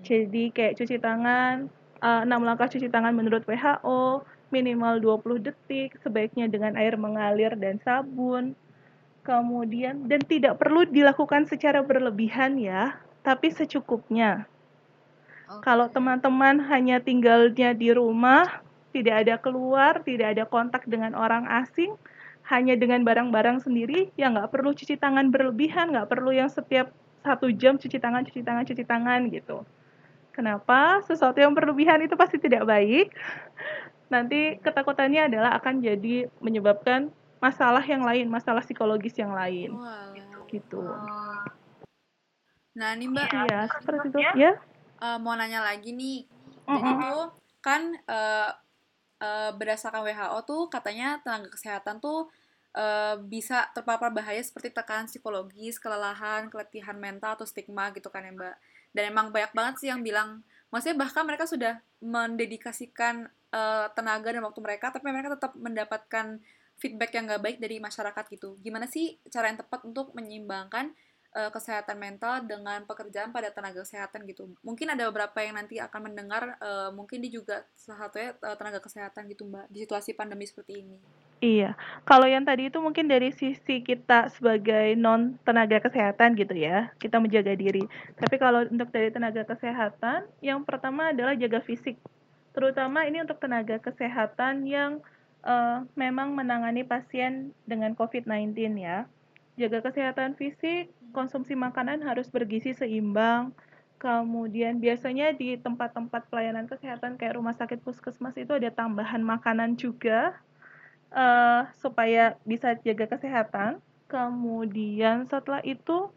[0.00, 1.68] Jadi kayak cuci tangan,
[2.00, 7.76] uh, 6 langkah cuci tangan menurut WHO, minimal 20 detik, sebaiknya dengan air mengalir dan
[7.84, 8.56] sabun.
[9.24, 14.44] Kemudian dan tidak perlu dilakukan secara berlebihan ya, tapi secukupnya.
[15.48, 15.60] Okay.
[15.64, 21.98] Kalau teman-teman hanya tinggalnya di rumah, tidak ada keluar, tidak ada kontak dengan orang asing,
[22.46, 26.94] hanya dengan barang-barang sendiri, ya nggak perlu cuci tangan berlebihan, nggak perlu yang setiap
[27.26, 29.66] satu jam cuci tangan, cuci tangan, cuci tangan gitu.
[30.30, 31.02] Kenapa?
[31.08, 33.10] Sesuatu yang berlebihan itu pasti tidak baik.
[34.12, 39.72] Nanti ketakutannya adalah akan jadi menyebabkan masalah yang lain, masalah psikologis yang lain.
[39.74, 40.46] Wow.
[40.46, 40.82] Gitu.
[42.74, 43.28] Nah, nih Mbak.
[43.30, 44.18] Iya, seperti itu.
[44.36, 44.52] Ya.
[45.00, 46.26] Uh, mau nanya lagi nih.
[46.66, 46.82] Mm -hmm.
[46.82, 47.26] Jadi tuh
[47.64, 48.50] kan uh,
[49.24, 52.28] uh, berdasarkan WHO tuh katanya tenaga kesehatan tuh
[52.76, 58.32] uh, bisa terpapar bahaya seperti tekanan psikologis, kelelahan, keletihan mental atau stigma gitu kan ya
[58.34, 58.56] Mbak.
[58.94, 64.44] Dan emang banyak banget sih yang bilang, maksudnya bahkan mereka sudah mendedikasikan uh, tenaga dan
[64.44, 66.38] waktu mereka, tapi mereka tetap mendapatkan
[66.78, 68.58] feedback yang gak baik dari masyarakat gitu.
[68.62, 70.94] Gimana sih cara yang tepat untuk menyeimbangkan
[71.34, 74.48] uh, kesehatan mental dengan pekerjaan pada tenaga kesehatan gitu.
[74.62, 78.78] Mungkin ada beberapa yang nanti akan mendengar, uh, mungkin dia juga salah satunya uh, tenaga
[78.80, 80.96] kesehatan gitu Mbak, di situasi pandemi seperti ini.
[81.44, 81.76] Iya,
[82.08, 87.20] kalau yang tadi itu mungkin dari sisi kita sebagai non tenaga kesehatan gitu ya, kita
[87.20, 87.84] menjaga diri.
[88.16, 92.00] Tapi kalau untuk dari tenaga kesehatan, yang pertama adalah jaga fisik.
[92.54, 95.04] Terutama ini untuk tenaga kesehatan yang
[95.44, 99.04] uh, memang menangani pasien dengan COVID-19 ya
[99.54, 103.54] jaga kesehatan fisik, konsumsi makanan harus bergizi seimbang.
[104.02, 110.36] Kemudian biasanya di tempat-tempat pelayanan kesehatan kayak rumah sakit puskesmas itu ada tambahan makanan juga
[111.14, 113.80] uh, supaya bisa jaga kesehatan.
[114.10, 116.12] Kemudian setelah itu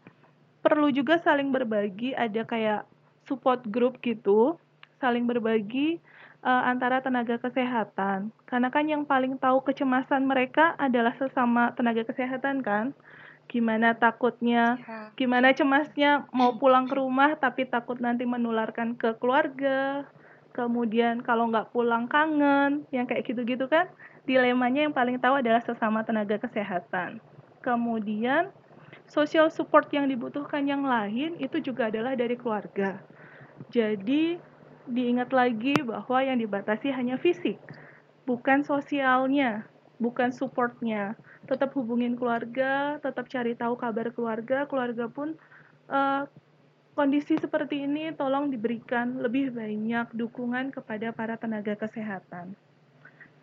[0.60, 2.84] perlu juga saling berbagi, ada kayak
[3.24, 4.60] support group gitu,
[5.00, 6.02] saling berbagi
[6.44, 8.34] uh, antara tenaga kesehatan.
[8.44, 12.92] Karena kan yang paling tahu kecemasan mereka adalah sesama tenaga kesehatan kan
[13.48, 15.10] gimana takutnya, ya.
[15.16, 20.04] gimana cemasnya mau pulang ke rumah tapi takut nanti menularkan ke keluarga.
[20.52, 23.88] Kemudian kalau nggak pulang kangen, yang kayak gitu-gitu kan,
[24.28, 27.22] dilemanya yang paling tahu adalah sesama tenaga kesehatan.
[27.62, 28.50] Kemudian
[29.08, 32.98] social support yang dibutuhkan yang lain itu juga adalah dari keluarga.
[33.70, 34.36] Jadi
[34.88, 37.60] diingat lagi bahwa yang dibatasi hanya fisik,
[38.26, 39.68] bukan sosialnya,
[40.02, 41.14] bukan supportnya
[41.48, 45.32] tetap hubungin keluarga, tetap cari tahu kabar keluarga, keluarga pun
[45.88, 46.28] uh,
[46.92, 52.52] kondisi seperti ini tolong diberikan lebih banyak dukungan kepada para tenaga kesehatan.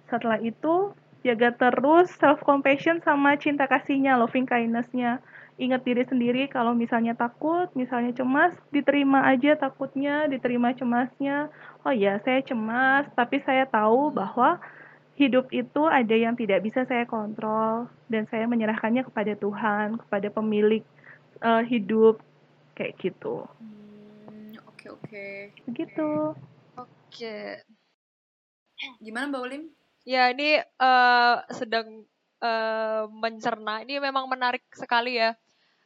[0.06, 0.94] Setelah itu,
[1.26, 5.18] jaga terus self compassion sama cinta kasihnya, loving kindnessnya.
[5.56, 11.48] Ingat diri sendiri kalau misalnya takut, misalnya cemas, diterima aja takutnya, diterima cemasnya.
[11.88, 14.60] Oh ya, saya cemas, tapi saya tahu bahwa
[15.16, 20.84] hidup itu ada yang tidak bisa saya kontrol dan saya menyerahkannya kepada Tuhan, kepada pemilik
[21.40, 22.20] uh, hidup
[22.76, 23.48] kayak gitu.
[23.64, 25.28] Hmm, oke oke.
[25.72, 26.36] Begitu.
[26.76, 27.64] Oke.
[29.00, 29.64] Gimana Mbak Ulim?
[30.04, 32.04] Ya, ini uh, sedang
[32.44, 33.82] uh, mencerna.
[33.88, 35.34] Ini memang menarik sekali ya.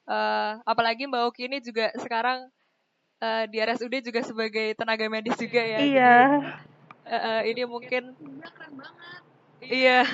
[0.10, 2.50] Uh, apalagi Mbak Oki ini juga sekarang
[3.22, 5.80] uh, di RSUD juga sebagai tenaga medis juga ya.
[5.80, 6.16] Iya.
[6.26, 6.79] Jadi,
[7.10, 8.14] uh, uh, ini mungkin.
[9.60, 10.06] Iya.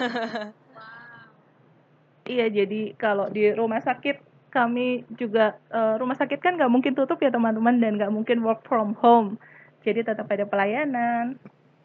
[2.25, 7.21] Iya, jadi kalau di rumah sakit kami juga uh, rumah sakit kan nggak mungkin tutup
[7.21, 9.37] ya teman-teman dan nggak mungkin work from home.
[9.85, 11.37] Jadi tetap ada pelayanan.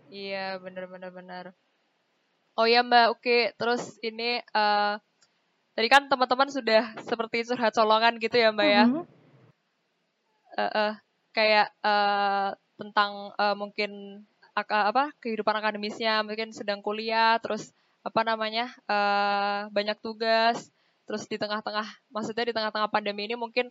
[0.08, 1.44] Iya, benar-benar benar.
[2.56, 3.38] Oh ya Mbak, oke.
[3.60, 4.96] Terus ini uh,
[5.76, 8.84] tadi kan teman-teman sudah seperti curhat colongan gitu ya Mbak ya.
[8.88, 9.04] Mm -hmm.
[10.56, 10.92] uh, uh,
[11.36, 14.24] kayak uh, tentang uh, mungkin
[14.68, 20.72] apa kehidupan akademisnya, mungkin sedang kuliah, terus apa namanya uh, banyak tugas
[21.04, 23.68] terus di tengah-tengah maksudnya di tengah-tengah pandemi ini mungkin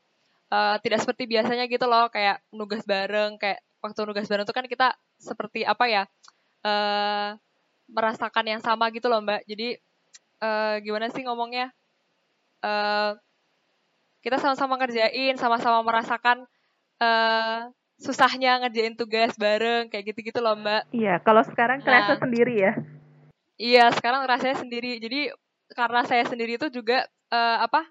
[0.53, 4.65] uh, tidak seperti biasanya gitu loh kayak nugas bareng kayak waktu nugas bareng itu kan
[4.69, 6.03] kita seperti apa ya
[6.61, 7.39] uh,
[7.89, 9.41] merasakan yang sama gitu loh mbak.
[9.49, 9.81] Jadi
[10.45, 11.73] uh, gimana sih ngomongnya?
[12.59, 13.15] Uh,
[14.19, 16.43] kita sama-sama ngerjain sama-sama merasakan
[17.99, 22.73] susahnya ngerjain tugas bareng kayak gitu-gitu loh mbak iya kalau sekarang kerasa nah, sendiri ya
[23.59, 25.03] Iya, sekarang rasanya sendiri.
[25.03, 25.35] Jadi
[25.75, 27.83] karena saya sendiri itu juga uh, apa?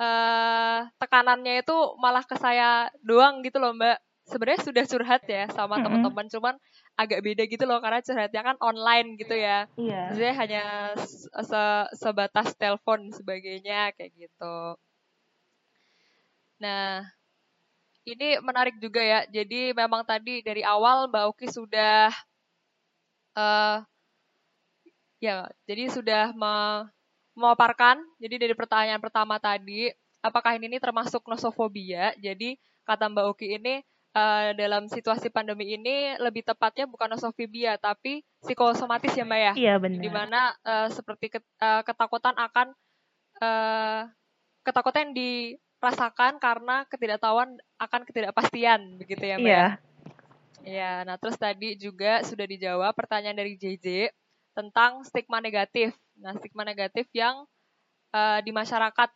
[0.00, 3.98] Uh, tekanannya itu malah ke saya doang gitu loh, Mbak.
[4.30, 5.84] Sebenarnya sudah curhat ya sama mm-hmm.
[5.84, 6.54] teman-teman, cuman
[6.94, 9.66] agak beda gitu loh karena curhatnya kan online gitu ya.
[9.74, 10.14] Iya.
[10.14, 10.64] Jadi hanya
[11.42, 11.62] se
[11.98, 14.78] sebatas telepon sebagainya kayak gitu.
[16.62, 17.02] Nah,
[18.08, 19.20] ini menarik juga ya.
[19.28, 22.12] Jadi memang tadi dari awal Mbak Oki sudah
[23.36, 23.84] uh,
[25.20, 28.00] Ya, jadi sudah memaparkan.
[28.16, 29.92] Jadi dari pertanyaan pertama tadi,
[30.24, 32.16] apakah ini, ini termasuk nosofobia?
[32.16, 32.56] Jadi
[32.88, 33.84] kata Mbak Uki ini
[34.16, 39.52] uh, dalam situasi pandemi ini lebih tepatnya bukan nosofobia tapi psikosomatis ya Mbak ya.
[39.52, 40.00] Iya benar.
[40.00, 42.72] Di mana uh, seperti ket, uh, ketakutan akan
[43.44, 44.08] uh,
[44.64, 45.14] ketakutan yang
[45.80, 49.48] dirasakan karena ketidaktahuan akan ketidakpastian begitu ya Mbak.
[49.48, 49.56] Iya.
[49.56, 49.68] Ya?
[50.60, 54.12] Ya, nah terus tadi juga sudah dijawab pertanyaan dari JJ
[54.52, 55.96] tentang stigma negatif.
[56.20, 57.48] Nah, stigma negatif yang
[58.12, 59.08] uh, di masyarakat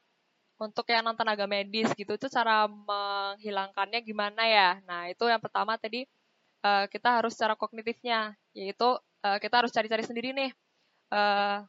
[0.57, 4.81] untuk yang non tenaga medis gitu itu cara menghilangkannya gimana ya?
[4.89, 6.09] Nah, itu yang pertama tadi
[6.65, 10.51] uh, kita harus secara kognitifnya, yaitu uh, kita harus cari-cari sendiri nih
[11.13, 11.61] uh,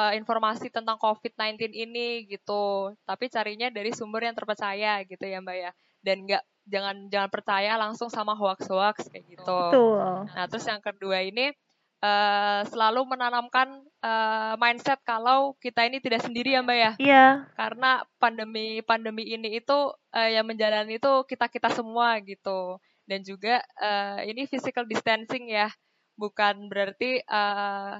[0.00, 2.96] uh, informasi tentang COVID-19 ini gitu.
[3.04, 5.70] Tapi carinya dari sumber yang terpercaya gitu ya, Mbak ya.
[6.00, 9.60] Dan nggak jangan jangan percaya langsung sama hoax-hoax kayak gitu.
[9.68, 10.30] Betul.
[10.32, 11.52] Nah, terus yang kedua ini
[12.00, 16.92] uh, selalu menanamkan uh, mindset kalau kita ini tidak sendiri ya Mbak ya.
[16.96, 17.26] Iya.
[17.54, 22.80] Karena pandemi pandemi ini itu uh, yang menjalani itu kita kita semua gitu.
[23.04, 25.66] Dan juga uh, ini physical distancing ya,
[26.14, 27.98] bukan berarti uh,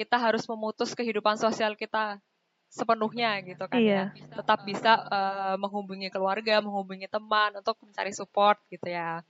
[0.00, 2.16] kita harus memutus kehidupan sosial kita
[2.72, 4.16] sepenuhnya gitu kan iya.
[4.16, 4.40] ya.
[4.40, 9.20] Tetap bisa uh, menghubungi keluarga, menghubungi teman untuk mencari support gitu ya.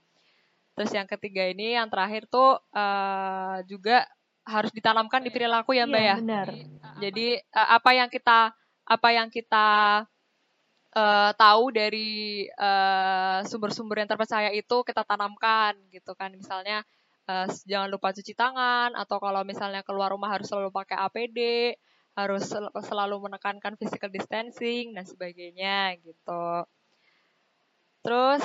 [0.71, 4.07] Terus yang ketiga ini yang terakhir tuh uh, juga
[4.47, 6.15] harus ditanamkan di perilaku ya Mbak iya, ya.
[6.23, 6.47] benar.
[7.03, 8.55] Jadi uh, apa yang kita
[8.87, 9.67] apa yang kita
[10.95, 12.47] uh, tahu dari
[13.51, 16.31] sumber-sumber uh, yang terpercaya itu kita tanamkan gitu kan.
[16.31, 16.87] Misalnya
[17.31, 21.39] uh, jangan lupa cuci tangan atau kalau misalnya keluar rumah harus selalu pakai APD,
[22.19, 26.67] harus sel selalu menekankan physical distancing dan sebagainya gitu.
[28.03, 28.43] Terus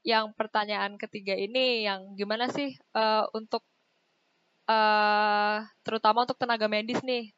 [0.00, 3.60] yang pertanyaan ketiga ini yang gimana sih uh, untuk
[4.64, 7.36] uh, terutama untuk tenaga medis nih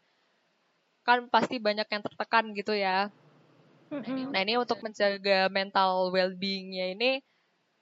[1.03, 3.11] kan pasti banyak yang tertekan gitu ya.
[4.31, 7.19] Nah ini untuk menjaga mental well-beingnya ini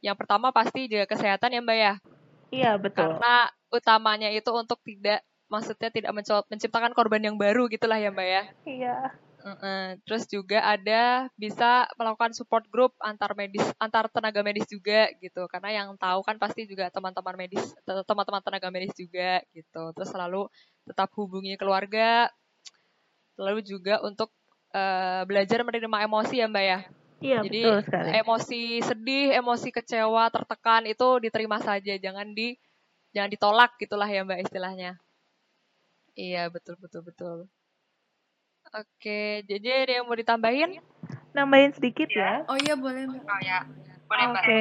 [0.01, 1.95] yang pertama pasti jaga kesehatan ya mbak ya.
[2.51, 3.17] Iya betul.
[3.17, 6.15] Karena utamanya itu untuk tidak maksudnya tidak
[6.47, 8.43] menciptakan korban yang baru gitulah ya mbak ya.
[8.67, 8.97] Iya.
[9.41, 15.49] Uh, terus juga ada bisa melakukan support group antar medis antar tenaga medis juga gitu
[15.49, 17.73] karena yang tahu kan pasti juga teman-teman medis
[18.05, 20.45] teman-teman tenaga medis juga gitu terus selalu
[20.85, 22.29] tetap hubungi keluarga
[23.41, 24.29] lalu juga untuk
[24.77, 26.81] uh, belajar menerima emosi ya mbak ya
[27.21, 28.09] iya jadi betul sekali.
[28.21, 32.57] emosi sedih emosi kecewa tertekan itu diterima saja jangan di
[33.13, 34.97] jangan ditolak gitulah ya mbak istilahnya
[36.17, 37.39] iya betul betul betul
[38.71, 40.79] Oke, jadi ada yang mau ditambahin?
[41.35, 42.47] Nambahin sedikit ya.
[42.47, 43.27] Oh iya boleh mbak.
[43.27, 43.67] Oh ya,
[44.07, 44.43] boleh mbak.
[44.47, 44.61] Oke,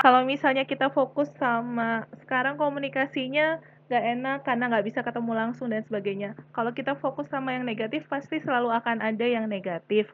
[0.00, 3.60] kalau misalnya kita fokus sama sekarang komunikasinya
[3.92, 6.32] nggak enak karena nggak bisa ketemu langsung dan sebagainya.
[6.56, 10.08] Kalau kita fokus sama yang negatif pasti selalu akan ada yang negatif.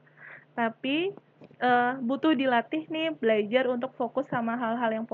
[0.59, 1.15] Tapi
[1.61, 5.07] uh, butuh dilatih nih belajar untuk fokus sama hal-hal yang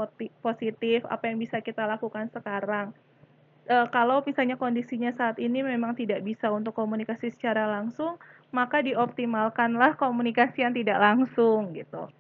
[0.43, 2.95] positif, apa yang bisa kita lakukan sekarang.
[3.71, 8.19] uh, kalau misalnya kondisinya saat ini memang tidak bisa untuk komunikasi secara langsung,
[8.51, 12.11] maka dioptimalkanlah komunikasi yang tidak langsung gitu.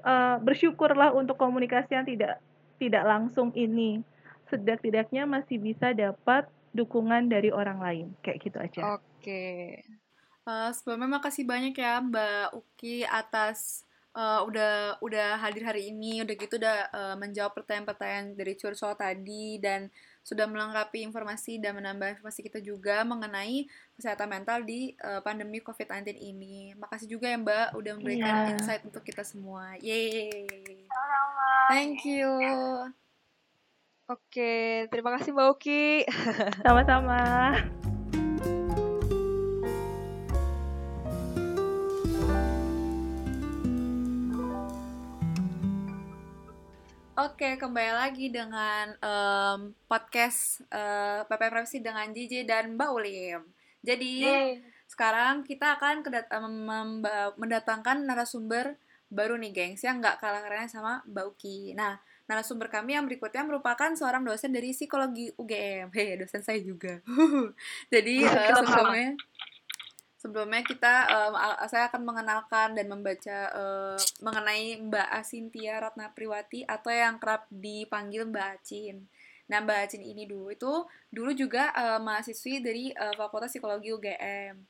[0.00, 2.40] Uh, bersyukurlah untuk komunikasi yang tidak
[2.80, 4.00] tidak langsung ini.
[4.48, 8.06] Setidak-tidaknya masih bisa dapat dukungan dari orang lain.
[8.24, 8.80] Kayak gitu aja.
[8.96, 9.04] Oke.
[9.20, 10.09] Okay.
[10.48, 13.84] Uh, sebelumnya makasih banyak ya Mbak Uki atas
[14.16, 19.60] uh, udah udah hadir hari ini, udah gitu udah uh, menjawab pertanyaan-pertanyaan dari curcol tadi
[19.60, 25.60] dan sudah melengkapi informasi dan menambah informasi kita juga mengenai kesehatan mental di uh, pandemi
[25.64, 26.76] COVID-19 ini.
[26.76, 28.52] Makasih juga ya Mbak udah memberikan yeah.
[28.52, 29.76] insight untuk kita semua.
[29.80, 30.46] Yeay.
[31.70, 32.30] Thank you.
[34.10, 36.02] Oke, terima kasih Mbak Uki.
[36.66, 37.20] Sama-sama.
[47.20, 53.44] Oke, kembali lagi dengan um, podcast uh, PP Privacy dengan JJ dan Mbak Ulim.
[53.84, 54.64] Jadi, Yay.
[54.88, 56.32] sekarang kita akan kedat
[57.36, 58.80] mendatangkan narasumber
[59.12, 61.76] baru nih, gengs, yang nggak kalah kerennya sama Mbak Uki.
[61.76, 65.92] Nah, narasumber kami yang berikutnya merupakan seorang dosen dari psikologi UGM.
[65.92, 67.04] Hei, dosen saya juga.
[67.92, 69.12] Jadi, uh, sebelumnya
[70.20, 76.92] sebelumnya kita um, saya akan mengenalkan dan membaca uh, mengenai Mbak Asintia Ratna Priwati atau
[76.92, 79.08] yang kerap dipanggil Mbak Acin.
[79.48, 84.60] Nah, Mbak Acin ini dulu itu dulu juga uh, mahasiswi dari uh, Fakultas Psikologi UGM.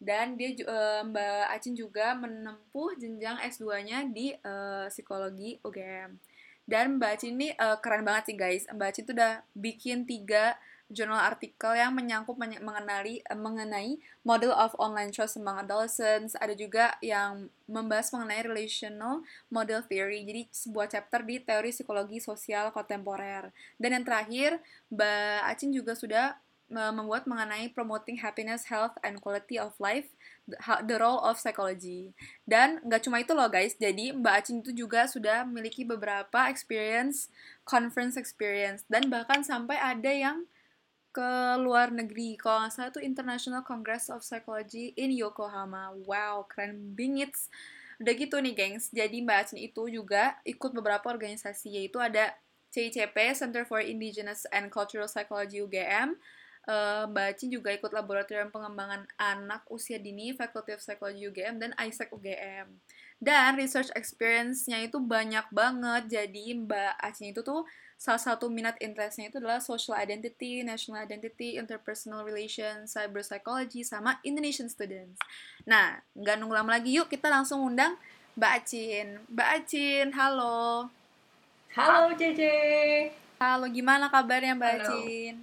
[0.00, 6.16] Dan dia uh, Mbak Acin juga menempuh jenjang S2-nya di uh, Psikologi UGM.
[6.64, 8.62] Dan Mbak Acin ini uh, keren banget sih guys.
[8.70, 10.54] Mbak Acin tuh udah bikin tiga
[10.90, 16.34] jurnal artikel yang menyangkut mengenali uh, mengenai model of online trust among adolescents.
[16.36, 20.26] Ada juga yang membahas mengenai relational model theory.
[20.26, 23.54] Jadi sebuah chapter di teori psikologi sosial kontemporer.
[23.78, 24.58] Dan yang terakhir,
[24.90, 26.36] Mbak Acin juga sudah
[26.70, 30.06] membuat mengenai promoting happiness, health, and quality of life,
[30.86, 32.14] the role of psychology.
[32.46, 37.26] Dan nggak cuma itu loh guys, jadi Mbak Acin itu juga sudah memiliki beberapa experience,
[37.66, 40.46] conference experience, dan bahkan sampai ada yang
[41.10, 42.38] ke luar negeri.
[42.38, 45.94] Kalau nggak salah itu International Congress of Psychology in Yokohama.
[46.06, 47.34] Wow, keren bingit.
[48.00, 48.88] Udah gitu nih, gengs.
[48.94, 52.32] Jadi Mbak Acin itu juga ikut beberapa organisasi, yaitu ada
[52.70, 56.14] CICP, Center for Indigenous and Cultural Psychology UGM,
[56.70, 61.74] uh, Mbak Acin juga ikut laboratorium pengembangan anak usia dini Faculty of Psychology UGM dan
[61.76, 62.70] ISEC UGM.
[63.20, 66.08] Dan research experience-nya itu banyak banget.
[66.08, 67.68] Jadi Mbak Acin itu tuh
[68.00, 74.16] salah satu minat interestnya itu adalah social identity, national identity, interpersonal relations, cyber psychology, sama
[74.24, 75.20] Indonesian students.
[75.68, 78.00] Nah, nggak nunggu lama lagi, yuk kita langsung undang
[78.40, 79.20] Mbak Acin.
[79.28, 80.88] Mbak Acin, halo.
[81.76, 82.42] Halo, JJ.
[83.36, 84.96] Halo, gimana kabarnya Mbak halo.
[84.96, 85.34] Acin?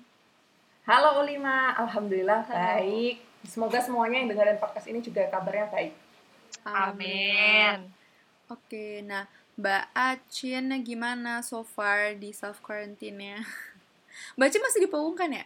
[0.90, 1.78] Halo, Ulima.
[1.78, 2.58] Alhamdulillah halo.
[2.58, 3.22] baik.
[3.46, 5.94] Semoga semuanya yang dengerin podcast ini juga kabarnya baik.
[6.66, 7.94] Amin.
[8.50, 13.42] Oke, nah Mbak Acin gimana so far di self quarantine-nya?
[14.38, 15.46] Mbak Acin masih di Pawungkan ya?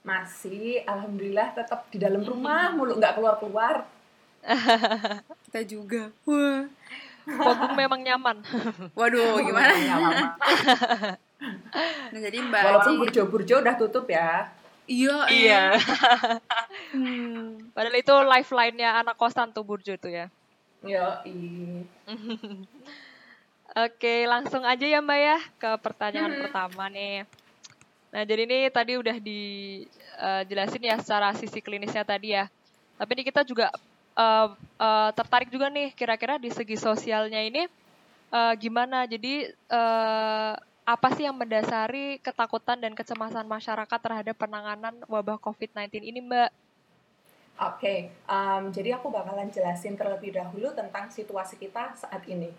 [0.00, 3.84] Masih, alhamdulillah tetap di dalam rumah mulu nggak keluar-keluar.
[5.44, 6.08] Kita juga.
[6.24, 6.64] Wah.
[7.28, 8.40] Pogum memang nyaman.
[8.98, 9.72] Waduh, gimana?
[12.08, 14.48] nah, jadi Mbak Walaupun burjo-burjo udah tutup ya.
[14.88, 15.64] Iya, iya.
[16.96, 17.72] hmm.
[17.76, 20.32] Padahal itu lifeline-nya anak kosan tuh burjo itu ya.
[20.84, 21.24] Ya,
[23.88, 26.40] Oke, langsung aja ya Mbak ya ke pertanyaan hmm.
[26.46, 27.26] pertama nih.
[28.14, 32.46] Nah, jadi ini tadi udah dijelasin uh, ya secara sisi klinisnya tadi ya.
[32.94, 33.74] Tapi ini kita juga
[34.14, 37.66] uh, uh, tertarik juga nih kira-kira di segi sosialnya ini
[38.30, 39.10] uh, gimana.
[39.10, 46.20] Jadi uh, apa sih yang mendasari ketakutan dan kecemasan masyarakat terhadap penanganan wabah COVID-19 ini
[46.22, 46.63] Mbak?
[47.54, 52.50] Oke, okay, um, jadi aku bakalan jelasin terlebih dahulu tentang situasi kita saat ini.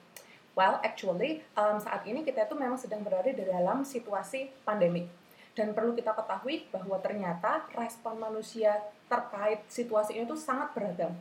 [0.56, 5.04] Well, actually, um, saat ini kita itu memang sedang berada di dalam situasi pandemi.
[5.52, 8.72] Dan perlu kita ketahui bahwa ternyata respon manusia
[9.12, 11.12] terkait situasi ini itu sangat beragam.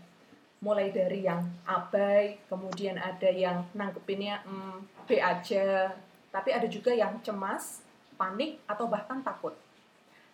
[0.62, 5.90] Mulai dari yang abai, kemudian ada yang nanggepinnya mm, B aja,
[6.30, 7.82] tapi ada juga yang cemas,
[8.14, 9.58] panik, atau bahkan takut.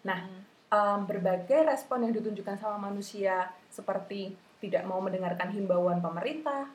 [0.05, 6.71] Nah, hmm um, berbagai respon yang ditunjukkan sama manusia seperti tidak mau mendengarkan himbauan pemerintah,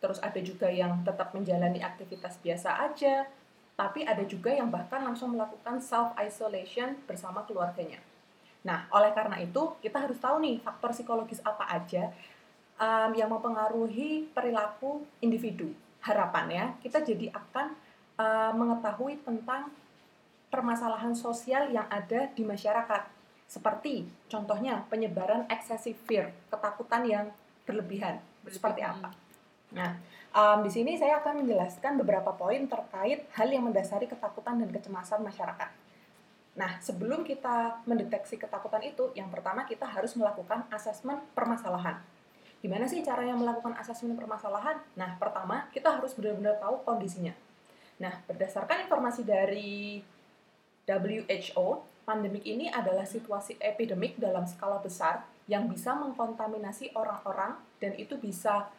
[0.00, 3.28] terus ada juga yang tetap menjalani aktivitas biasa aja,
[3.76, 8.00] tapi ada juga yang bahkan langsung melakukan self isolation bersama keluarganya.
[8.64, 12.10] Nah, oleh karena itu kita harus tahu nih faktor psikologis apa aja
[12.80, 15.70] um, yang mempengaruhi perilaku individu.
[16.02, 17.66] Harapannya kita jadi akan
[18.18, 19.70] uh, mengetahui tentang
[20.50, 23.15] permasalahan sosial yang ada di masyarakat.
[23.46, 27.26] Seperti contohnya penyebaran excessive fear, ketakutan yang
[27.62, 28.18] berlebihan.
[28.46, 29.14] Seperti apa?
[29.74, 29.98] Nah,
[30.34, 35.22] um, di sini saya akan menjelaskan beberapa poin terkait hal yang mendasari ketakutan dan kecemasan
[35.22, 35.70] masyarakat.
[36.56, 42.00] Nah, sebelum kita mendeteksi ketakutan itu, yang pertama kita harus melakukan asesmen permasalahan.
[42.64, 44.80] Gimana sih caranya melakukan asesmen permasalahan?
[44.96, 47.36] Nah, pertama kita harus benar-benar tahu kondisinya.
[48.00, 50.00] Nah, berdasarkan informasi dari
[50.88, 58.14] WHO, pandemik ini adalah situasi epidemik dalam skala besar yang bisa mengkontaminasi orang-orang dan itu
[58.14, 58.70] bisa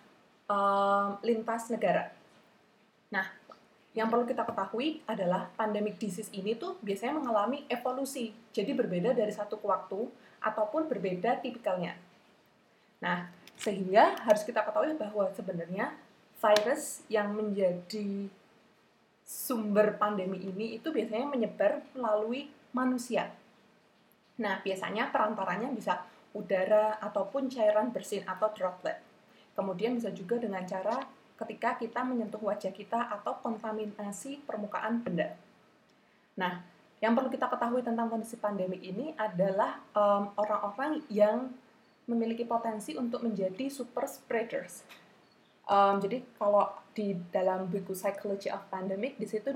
[0.47, 2.15] um, lintas negara.
[3.11, 3.27] Nah,
[3.91, 9.31] yang perlu kita ketahui adalah pandemic disease ini tuh biasanya mengalami evolusi, jadi berbeda dari
[9.35, 10.07] satu ke waktu
[10.39, 11.99] ataupun berbeda tipikalnya.
[13.03, 13.27] Nah,
[13.59, 15.91] sehingga harus kita ketahui bahwa sebenarnya
[16.37, 18.29] virus yang menjadi
[19.27, 22.47] sumber pandemi ini itu biasanya menyebar melalui
[22.77, 23.33] manusia.
[24.37, 26.05] Nah, biasanya perantaranya bisa
[26.37, 29.01] udara ataupun cairan bersin atau droplet.
[29.57, 31.01] Kemudian bisa juga dengan cara
[31.41, 35.33] ketika kita menyentuh wajah kita atau kontaminasi permukaan benda.
[36.37, 36.61] Nah,
[37.01, 39.81] yang perlu kita ketahui tentang kondisi pandemi ini adalah
[40.37, 41.49] orang-orang um, yang
[42.09, 44.81] memiliki potensi untuk menjadi super spreaders.
[45.67, 49.51] Um, jadi kalau di dalam buku Psychology of Pandemic di situ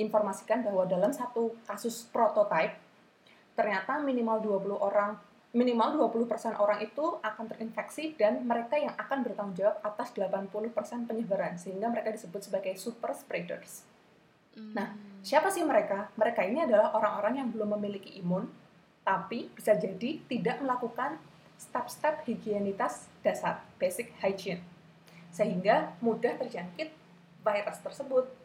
[0.00, 2.72] diinformasikan bahwa dalam satu kasus prototype
[3.52, 5.20] ternyata minimal 20 orang
[5.52, 11.58] minimal 20% orang itu akan terinfeksi dan mereka yang akan bertanggung jawab atas 80% penyebaran
[11.60, 13.82] sehingga mereka disebut sebagai super spreaders.
[14.54, 14.72] Hmm.
[14.78, 14.94] Nah,
[15.26, 16.08] siapa sih mereka?
[16.14, 18.46] Mereka ini adalah orang-orang yang belum memiliki imun
[19.02, 21.18] tapi bisa jadi tidak melakukan
[21.58, 24.62] step-step higienitas dasar, basic hygiene.
[25.34, 26.94] Sehingga mudah terjangkit
[27.42, 28.39] virus tersebut.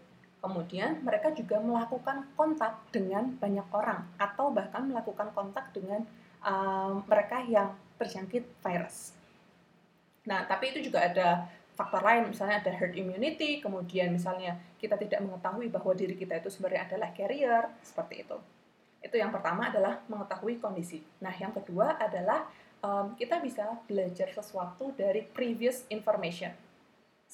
[0.45, 6.05] Kemudian mereka juga melakukan kontak dengan banyak orang atau bahkan melakukan kontak dengan
[6.45, 9.17] um, mereka yang terjangkit virus.
[10.29, 15.25] Nah, tapi itu juga ada faktor lain, misalnya ada herd immunity, kemudian misalnya kita tidak
[15.25, 18.37] mengetahui bahwa diri kita itu sebenarnya adalah carrier, seperti itu.
[19.01, 21.01] Itu yang pertama adalah mengetahui kondisi.
[21.25, 22.45] Nah, yang kedua adalah
[22.85, 26.53] um, kita bisa belajar sesuatu dari previous information.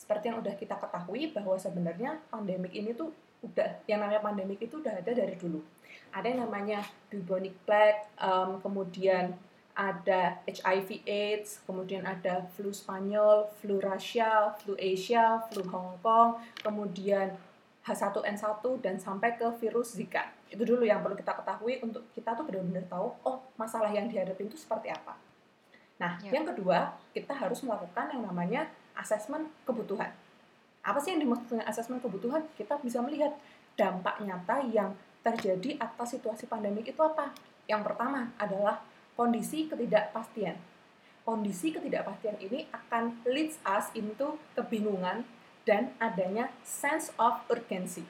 [0.02, 3.14] Seperti yang udah kita ketahui bahwa sebenarnya pandemik ini tuh
[3.46, 5.62] udah yang namanya pandemik itu udah ada dari dulu
[6.12, 9.32] ada yang namanya bubonic plague, um, kemudian
[9.72, 17.40] ada HIV AIDS, kemudian ada flu Spanyol, flu Rusia, flu Asia, flu Hong Kong, kemudian
[17.88, 20.30] H1N1 dan sampai ke virus Zika.
[20.52, 24.46] Itu dulu yang perlu kita ketahui untuk kita tuh benar-benar tahu oh masalah yang dihadapi
[24.46, 25.16] itu seperti apa.
[25.98, 26.36] Nah, ya.
[26.36, 28.68] yang kedua, kita harus melakukan yang namanya
[28.98, 30.12] asesmen kebutuhan.
[30.82, 32.42] Apa sih yang dimaksud dengan asesmen kebutuhan?
[32.58, 33.38] Kita bisa melihat
[33.78, 37.30] dampak nyata yang terjadi atas situasi pandemik itu apa?
[37.70, 38.82] Yang pertama adalah
[39.14, 40.58] kondisi ketidakpastian.
[41.22, 45.22] Kondisi ketidakpastian ini akan leads us into kebingungan
[45.70, 48.02] dan adanya sense of urgency.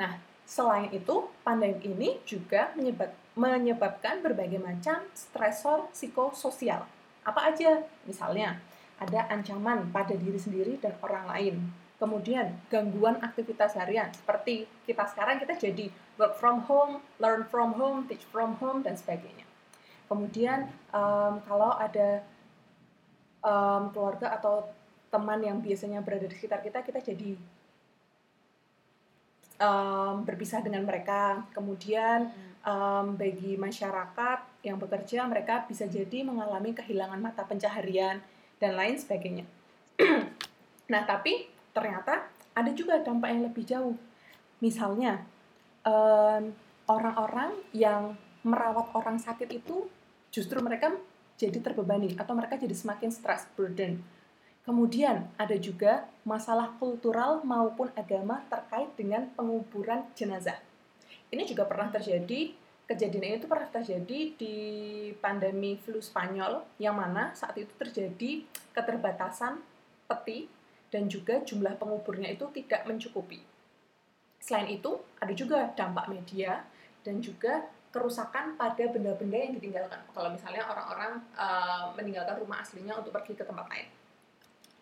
[0.00, 0.16] Nah,
[0.48, 6.88] selain itu, pandemi ini juga menyebab, menyebabkan berbagai macam stresor psikososial.
[7.20, 7.84] Apa aja?
[8.08, 8.56] Misalnya,
[9.00, 11.54] ada ancaman pada diri sendiri dan orang lain,
[11.96, 15.88] kemudian gangguan aktivitas harian seperti kita sekarang kita jadi
[16.20, 19.48] work from home, learn from home, teach from home dan sebagainya.
[20.04, 22.20] Kemudian um, kalau ada
[23.40, 24.68] um, keluarga atau
[25.08, 27.40] teman yang biasanya berada di sekitar kita, kita jadi
[29.60, 31.44] um, berpisah dengan mereka.
[31.56, 32.32] Kemudian
[32.64, 38.20] um, bagi masyarakat yang bekerja, mereka bisa jadi mengalami kehilangan mata pencaharian
[38.60, 39.48] dan lain sebagainya.
[40.92, 43.96] nah, tapi ternyata ada juga dampak yang lebih jauh.
[44.60, 45.24] Misalnya,
[46.84, 48.02] orang-orang um, yang
[48.44, 49.88] merawat orang sakit itu
[50.28, 50.92] justru mereka
[51.40, 54.04] jadi terbebani atau mereka jadi semakin stress burden.
[54.60, 60.60] Kemudian ada juga masalah kultural maupun agama terkait dengan penguburan jenazah.
[61.32, 62.52] Ini juga pernah terjadi,
[62.90, 64.56] kejadian ini itu pernah terjadi di
[65.22, 68.42] pandemi flu Spanyol yang mana saat itu terjadi
[68.74, 69.62] keterbatasan
[70.10, 70.50] peti
[70.90, 73.38] dan juga jumlah penguburnya itu tidak mencukupi.
[74.42, 76.66] Selain itu, ada juga dampak media
[77.06, 80.02] dan juga kerusakan pada benda-benda yang ditinggalkan.
[80.10, 83.86] Kalau misalnya orang-orang uh, meninggalkan rumah aslinya untuk pergi ke tempat lain.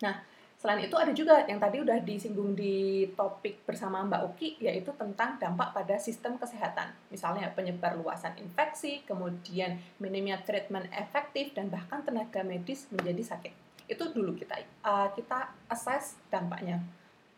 [0.01, 0.17] Nah,
[0.59, 5.39] selain itu ada juga yang tadi udah disinggung di topik bersama Mbak Uki, yaitu tentang
[5.39, 6.91] dampak pada sistem kesehatan.
[7.15, 14.05] Misalnya penyebar luasan infeksi, kemudian minimnya treatment efektif, dan bahkan tenaga medis menjadi sakit itu
[14.13, 16.85] dulu kita uh, kita assess dampaknya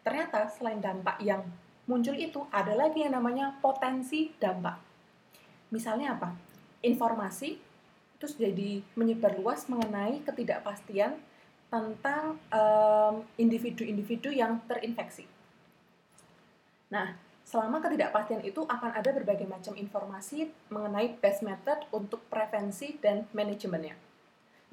[0.02, 1.46] ternyata selain dampak yang
[1.86, 4.78] muncul itu ada lagi yang namanya potensi dampak.
[5.74, 6.34] Misalnya apa?
[6.82, 7.58] Informasi
[8.20, 11.16] terus jadi menyebar luas mengenai ketidakpastian
[11.70, 15.24] tentang um, individu-individu yang terinfeksi.
[16.90, 17.14] Nah,
[17.46, 23.94] selama ketidakpastian itu akan ada berbagai macam informasi mengenai best method untuk prevensi dan manajemennya.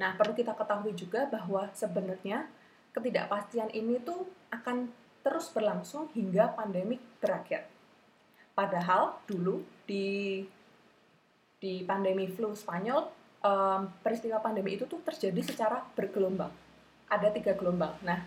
[0.02, 2.50] Nah, perlu kita ketahui juga bahwa sebenarnya
[2.98, 4.90] ketidakpastian ini tuh akan
[5.22, 7.70] terus berlangsung hingga pandemi berakhir.
[8.58, 10.42] Padahal dulu di
[11.58, 13.10] di pandemi flu Spanyol
[13.42, 16.67] um, peristiwa pandemi itu tuh terjadi secara bergelombang.
[17.08, 17.96] Ada tiga gelombang.
[18.04, 18.20] Nah,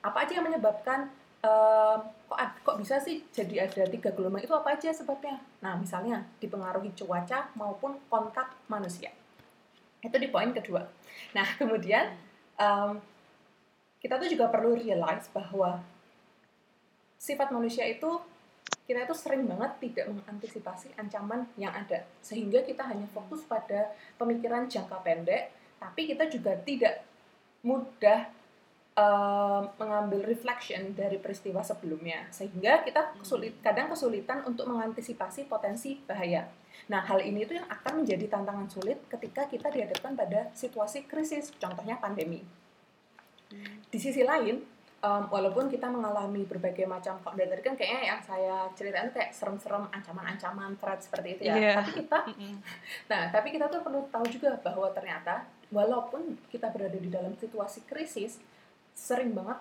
[0.00, 1.10] apa aja yang menyebabkan
[1.42, 1.98] um,
[2.30, 5.42] kok kok bisa sih jadi ada tiga gelombang itu apa aja sebabnya?
[5.60, 9.10] Nah, misalnya dipengaruhi cuaca maupun kontak manusia.
[10.00, 10.86] Itu di poin kedua.
[11.36, 12.14] Nah, kemudian
[12.56, 13.02] um,
[14.00, 15.82] kita tuh juga perlu realize bahwa
[17.20, 18.08] sifat manusia itu
[18.88, 24.66] kita itu sering banget tidak mengantisipasi ancaman yang ada sehingga kita hanya fokus pada pemikiran
[24.66, 27.06] jangka pendek tapi kita juga tidak
[27.60, 28.28] mudah
[28.96, 32.26] uh, mengambil reflection dari peristiwa sebelumnya.
[32.32, 36.48] Sehingga kita kesulit kadang kesulitan untuk mengantisipasi potensi bahaya.
[36.88, 41.52] Nah hal ini itu yang akan menjadi tantangan sulit ketika kita dihadapkan pada situasi krisis
[41.60, 42.42] contohnya pandemi.
[43.90, 44.62] Di sisi lain
[45.02, 49.90] um, walaupun kita mengalami berbagai macam dan tadi kan kayaknya yang saya ceritain kayak serem-serem
[49.90, 51.56] ancaman-ancaman threat seperti itu ya.
[51.56, 51.76] Yeah.
[51.82, 52.18] tapi kita
[53.10, 57.86] nah tapi kita tuh perlu tahu juga bahwa ternyata walaupun kita berada di dalam situasi
[57.86, 58.38] krisis
[58.94, 59.58] sering banget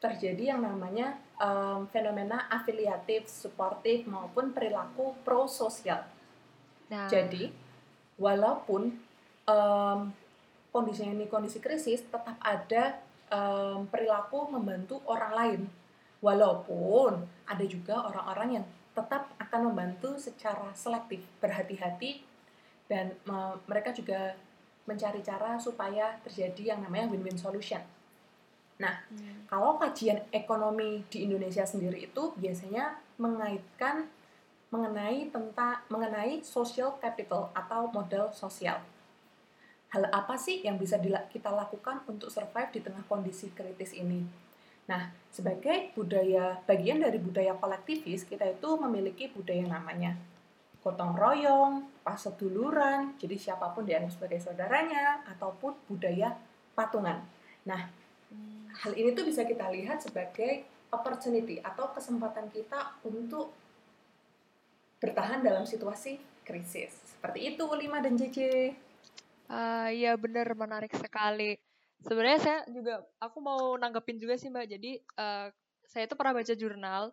[0.00, 6.04] terjadi yang namanya um, fenomena afiliatif, suportif maupun perilaku prososial.
[6.92, 7.08] Nah.
[7.08, 7.48] Jadi
[8.20, 8.92] walaupun
[9.48, 10.00] um,
[10.72, 13.00] kondisinya ini kondisi krisis, tetap ada
[13.32, 15.60] um, perilaku membantu orang lain.
[16.20, 18.66] Walaupun ada juga orang-orang yang
[18.96, 22.24] tetap akan membantu secara selektif, berhati-hati,
[22.88, 24.32] dan me mereka juga
[24.86, 27.82] mencari cara supaya terjadi yang namanya win-win solution.
[28.78, 29.50] Nah, hmm.
[29.50, 34.08] kalau kajian ekonomi di Indonesia sendiri itu biasanya mengaitkan
[34.70, 38.82] mengenai tentang mengenai social capital atau modal sosial
[39.96, 40.98] hal apa sih yang bisa
[41.30, 44.20] kita lakukan untuk survive di tengah kondisi kritis ini?
[44.86, 50.14] Nah, sebagai budaya bagian dari budaya kolektivis, kita itu memiliki budaya namanya
[50.86, 56.38] gotong royong, paseduluran, jadi siapa pun dianggap sebagai saudaranya, ataupun budaya
[56.78, 57.26] patungan.
[57.66, 57.90] Nah,
[58.70, 60.62] hal ini tuh bisa kita lihat sebagai
[60.94, 63.50] opportunity atau kesempatan kita untuk
[65.02, 66.94] bertahan dalam situasi krisis.
[67.18, 68.38] Seperti itu, Lima dan JJ.
[69.50, 71.58] Uh, iya bener, menarik sekali.
[72.06, 74.66] Sebenarnya saya juga, aku mau nanggepin juga sih Mbak.
[74.70, 75.50] Jadi uh,
[75.90, 77.10] saya itu pernah baca jurnal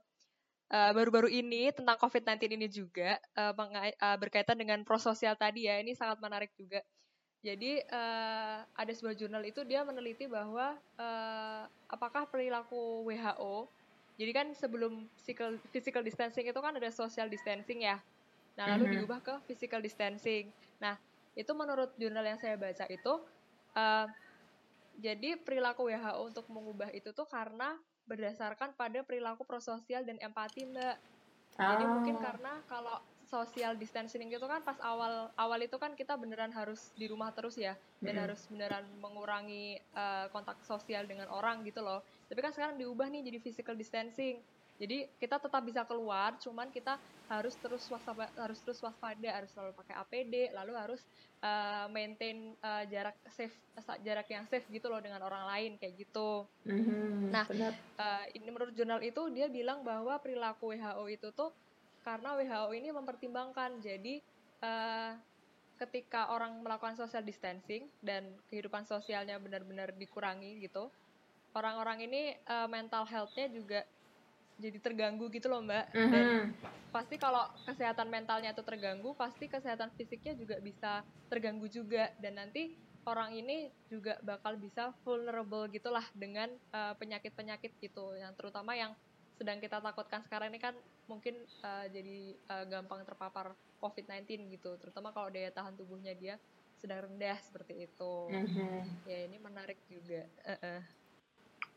[0.73, 5.77] baru-baru uh, ini tentang COVID-19 ini juga uh, uh, berkaitan dengan prososial tadi ya.
[5.77, 6.81] Ini sangat menarik juga.
[7.43, 13.67] Jadi uh, ada sebuah jurnal itu dia meneliti bahwa uh, apakah perilaku WHO.
[14.15, 17.99] Jadi kan sebelum physical, physical distancing itu kan ada social distancing ya.
[18.55, 18.95] Nah lalu mm -hmm.
[19.03, 20.49] diubah ke physical distancing.
[20.79, 20.95] Nah
[21.35, 23.13] itu menurut jurnal yang saya baca itu
[23.75, 24.07] uh,
[25.01, 27.73] jadi perilaku WHO untuk mengubah itu tuh karena
[28.07, 30.97] berdasarkan pada perilaku prososial dan empati mbak.
[31.53, 31.77] Ah.
[31.77, 32.97] jadi mungkin karena kalau
[33.29, 37.57] social distancing itu kan pas awal awal itu kan kita beneran harus di rumah terus
[37.57, 42.01] ya dan mm harus beneran mengurangi uh, kontak sosial dengan orang gitu loh.
[42.29, 44.41] Tapi kan sekarang diubah nih jadi physical distancing
[44.83, 46.99] jadi kita tetap bisa keluar, cuman kita
[47.31, 50.99] harus terus waspada, harus terus waspada, harus selalu pakai APD, lalu harus
[51.39, 53.55] uh, maintain uh, jarak safe,
[54.03, 56.43] jarak yang safe gitu loh dengan orang lain kayak gitu.
[56.67, 57.47] Mm-hmm, nah,
[57.93, 61.55] Uh, ini menurut jurnal itu dia bilang bahwa perilaku WHO itu tuh
[62.03, 64.19] karena WHO ini mempertimbangkan, jadi
[64.59, 65.15] uh,
[65.79, 70.91] ketika orang melakukan social distancing dan kehidupan sosialnya benar-benar dikurangi gitu,
[71.55, 73.87] orang-orang ini uh, mental health-nya juga
[74.57, 76.11] jadi terganggu gitu loh mbak mm -hmm.
[76.11, 76.25] dan
[76.93, 82.77] pasti kalau kesehatan mentalnya itu terganggu pasti kesehatan fisiknya juga bisa terganggu juga dan nanti
[83.03, 88.95] orang ini juga bakal bisa vulnerable gitulah dengan uh, penyakit-penyakit gitu yang terutama yang
[89.35, 90.77] sedang kita takutkan sekarang ini kan
[91.09, 91.35] mungkin
[91.65, 93.51] uh, jadi uh, gampang terpapar
[93.81, 96.39] COVID-19 gitu terutama kalau daya tahan tubuhnya dia
[96.79, 98.79] sedang rendah seperti itu mm -hmm.
[99.09, 100.81] ya ini menarik juga uh -uh.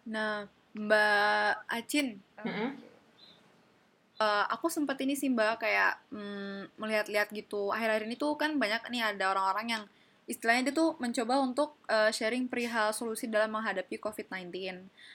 [0.07, 0.47] Nah
[0.77, 2.21] Mbak Acin.
[2.45, 2.69] Mm-hmm.
[4.17, 7.73] Uh, aku sempat ini sih Mbak kayak mm, melihat-lihat gitu.
[7.73, 9.85] Akhir-akhir ini tuh kan banyak nih ada orang-orang yang
[10.27, 14.51] istilahnya dia tuh mencoba untuk uh, sharing perihal solusi dalam menghadapi COVID-19.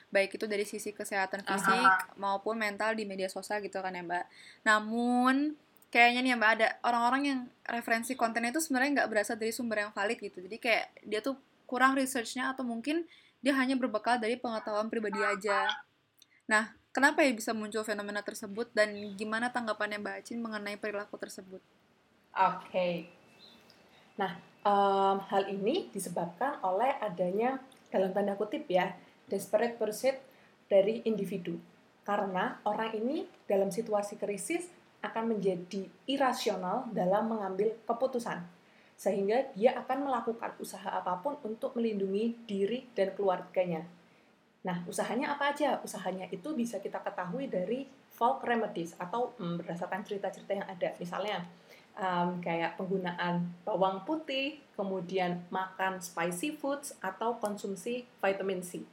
[0.08, 2.16] Baik itu dari sisi kesehatan fisik Aha.
[2.16, 4.26] maupun mental di media sosial gitu kan ya Mbak.
[4.64, 5.58] Namun
[5.92, 9.84] kayaknya nih ya Mbak ada orang-orang yang referensi kontennya itu sebenarnya nggak berasal dari sumber
[9.84, 10.40] yang valid gitu.
[10.40, 11.36] Jadi kayak dia tuh
[11.68, 13.04] kurang researchnya atau mungkin
[13.42, 15.68] dia hanya berbekal dari pengetahuan pribadi aja.
[16.46, 21.60] Nah, kenapa ya bisa muncul fenomena tersebut dan gimana tanggapannya Mbak Acin mengenai perilaku tersebut?
[22.32, 22.70] Oke.
[22.70, 22.94] Okay.
[24.16, 27.58] Nah, um, hal ini disebabkan oleh adanya
[27.90, 28.94] dalam tanda kutip ya
[29.28, 30.16] desperate pursuit
[30.72, 31.60] dari individu
[32.08, 34.72] karena orang ini dalam situasi krisis
[35.02, 38.42] akan menjadi irasional dalam mengambil keputusan
[39.02, 43.82] sehingga dia akan melakukan usaha apa pun untuk melindungi diri dan keluarganya.
[44.62, 45.82] Nah, usahanya apa aja?
[45.82, 50.94] Usahanya itu bisa kita ketahui dari folk remedies atau mm, berdasarkan cerita-cerita yang ada.
[51.02, 51.50] Misalnya,
[51.98, 58.86] um, kayak penggunaan bawang putih, kemudian makan spicy foods, atau konsumsi vitamin C.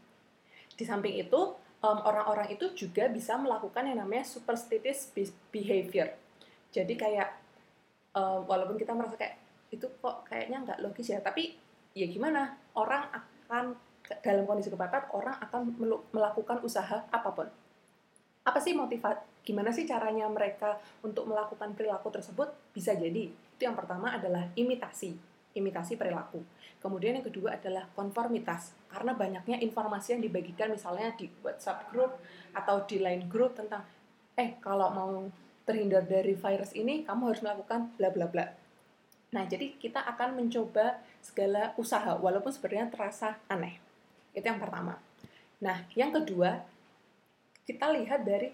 [0.72, 1.52] Di samping itu,
[1.84, 5.12] orang-orang um, itu juga bisa melakukan yang namanya superstitious
[5.52, 6.16] behavior.
[6.72, 7.28] Jadi kayak,
[8.16, 11.56] um, walaupun kita merasa kayak, itu kok kayaknya nggak logis ya, tapi
[11.92, 13.76] ya gimana, orang akan,
[14.24, 15.76] dalam kondisi kepepet, orang akan
[16.12, 17.48] melakukan usaha apa pun.
[18.48, 22.48] Apa sih motivasi gimana sih caranya mereka untuk melakukan perilaku tersebut?
[22.72, 25.12] Bisa jadi itu yang pertama adalah imitasi,
[25.56, 26.40] imitasi perilaku.
[26.78, 32.22] Kemudian yang kedua adalah konformitas, karena banyaknya informasi yang dibagikan misalnya di WhatsApp group
[32.54, 33.82] atau di line group tentang
[34.38, 35.26] eh kalau mau
[35.66, 38.46] terhindar dari virus ini kamu harus melakukan bla bla bla.
[39.28, 43.76] Nah, jadi kita akan mencoba segala usaha walaupun sebenarnya terasa aneh.
[44.32, 44.96] Itu yang pertama.
[45.60, 46.64] Nah, yang kedua,
[47.68, 48.48] kita lihat dari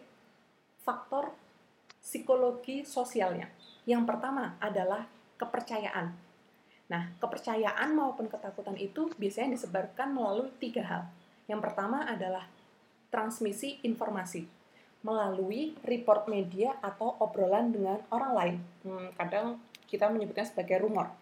[0.82, 1.30] faktor
[2.02, 3.46] psikologi sosialnya.
[3.86, 5.06] Yang pertama adalah
[5.38, 6.10] kepercayaan.
[6.90, 11.02] Nah, kepercayaan maupun ketakutan itu biasanya disebarkan melalui tiga hal.
[11.46, 12.50] Yang pertama adalah
[13.14, 14.63] transmisi informasi
[15.04, 18.56] melalui report media atau obrolan dengan orang lain.
[18.82, 21.12] Hmm, kadang kita menyebutnya sebagai rumor.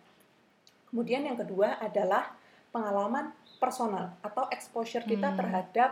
[0.89, 2.31] Kemudian yang kedua adalah
[2.71, 5.39] pengalaman personal atau exposure kita hmm.
[5.39, 5.91] terhadap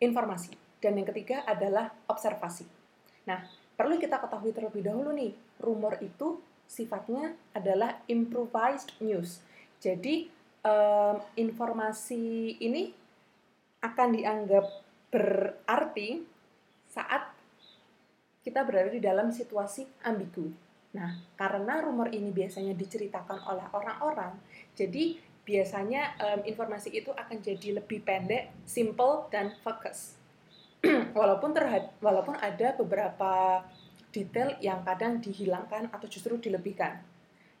[0.00, 0.56] informasi.
[0.80, 2.64] Dan yang ketiga adalah observasi.
[3.28, 3.44] Nah,
[3.76, 9.44] perlu kita ketahui terlebih dahulu nih, rumor itu sifatnya adalah improvised news.
[9.80, 10.28] Jadi,
[10.64, 12.92] um, informasi ini
[13.84, 14.66] akan dianggap
[15.10, 16.35] berarti
[16.96, 17.28] saat
[18.40, 20.48] kita berada di dalam situasi ambigu.
[20.96, 24.32] Nah, karena rumor ini biasanya diceritakan oleh orang-orang,
[24.72, 30.16] jadi biasanya um, informasi itu akan jadi lebih pendek, simple, dan fokus.
[31.18, 33.64] walaupun terhad walaupun ada beberapa
[34.12, 37.00] detail yang kadang dihilangkan atau justru dilebihkan.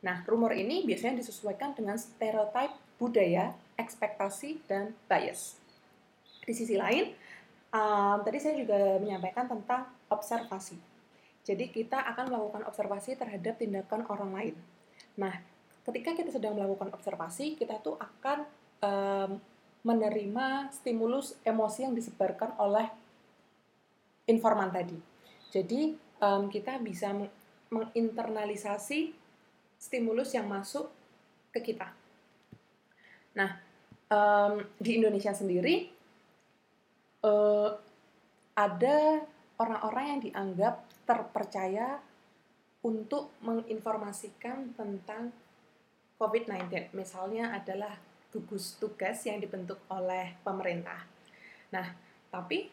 [0.00, 5.60] Nah, rumor ini biasanya disesuaikan dengan stereotip budaya, ekspektasi, dan bias.
[6.46, 7.12] Di sisi lain,
[7.72, 10.78] um, tadi saya juga menyampaikan tentang observasi.
[11.46, 14.54] Jadi kita akan melakukan observasi terhadap tindakan orang lain.
[15.14, 15.38] Nah,
[15.86, 18.42] ketika kita sedang melakukan observasi, kita tuh akan
[18.82, 19.30] um,
[19.86, 22.90] menerima stimulus emosi yang disebarkan oleh
[24.26, 24.98] informan tadi.
[25.54, 27.14] Jadi um, kita bisa
[27.70, 29.14] menginternalisasi
[29.78, 30.90] stimulus yang masuk
[31.54, 31.94] ke kita.
[33.38, 33.54] Nah,
[34.10, 35.95] um, di Indonesia sendiri
[37.24, 37.70] uh,
[38.56, 39.22] ada
[39.56, 40.74] orang-orang yang dianggap
[41.06, 42.00] terpercaya
[42.84, 45.32] untuk menginformasikan tentang
[46.16, 46.96] COVID-19.
[46.96, 47.96] Misalnya adalah
[48.32, 51.04] gugus tugas yang dibentuk oleh pemerintah.
[51.72, 51.88] Nah,
[52.28, 52.68] tapi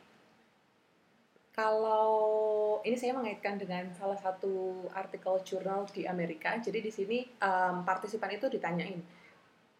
[1.54, 6.58] kalau ini saya mengaitkan dengan salah satu artikel jurnal di Amerika.
[6.58, 8.98] Jadi di sini um, partisipan itu ditanyain,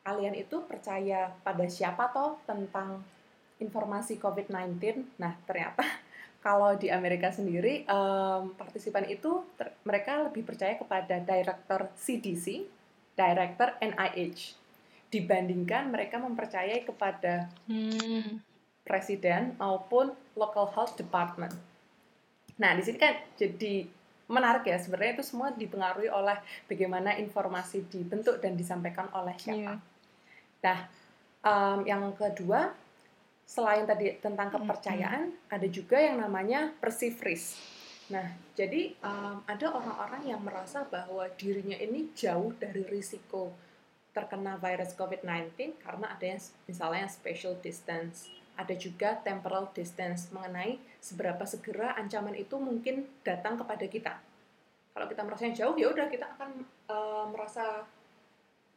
[0.06, 3.02] kalian itu percaya pada siapa toh tentang
[3.62, 4.80] informasi COVID-19?
[5.20, 5.84] Nah ternyata
[6.46, 9.44] kalau di Amerika sendiri um, partisipan itu
[9.86, 12.66] mereka lebih percaya kepada director CDC,
[13.14, 14.58] director NIH
[15.14, 21.56] dibandingkan mereka mempercayai kepada hmm presiden maupun local health department.
[22.60, 23.88] Nah, di sini kan jadi
[24.28, 26.38] menarik ya sebenarnya itu semua dipengaruhi oleh
[26.68, 29.80] bagaimana informasi dibentuk dan disampaikan oleh siapa.
[29.80, 29.80] Yeah.
[30.64, 30.80] Nah,
[31.44, 32.72] um, yang kedua
[33.44, 35.56] selain tadi tentang kepercayaan, mm -hmm.
[35.56, 37.60] ada juga yang namanya perceived risk.
[38.12, 43.56] Nah, jadi um, ada orang-orang yang merasa bahwa dirinya ini jauh dari risiko
[44.14, 51.42] terkena virus COVID-19 karena ada yang misalnya special distance ada juga temporal distance mengenai seberapa
[51.50, 54.14] segera ancaman itu mungkin datang kepada kita.
[54.94, 57.82] Kalau kita merasa jauh, ya udah kita akan uh, merasa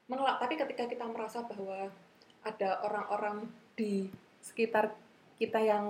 [0.09, 0.41] mengelak.
[0.41, 1.93] Tapi ketika kita merasa bahwa
[2.41, 3.45] ada orang-orang
[3.77, 4.09] di
[4.47, 4.95] sekitar
[5.37, 5.87] kita yang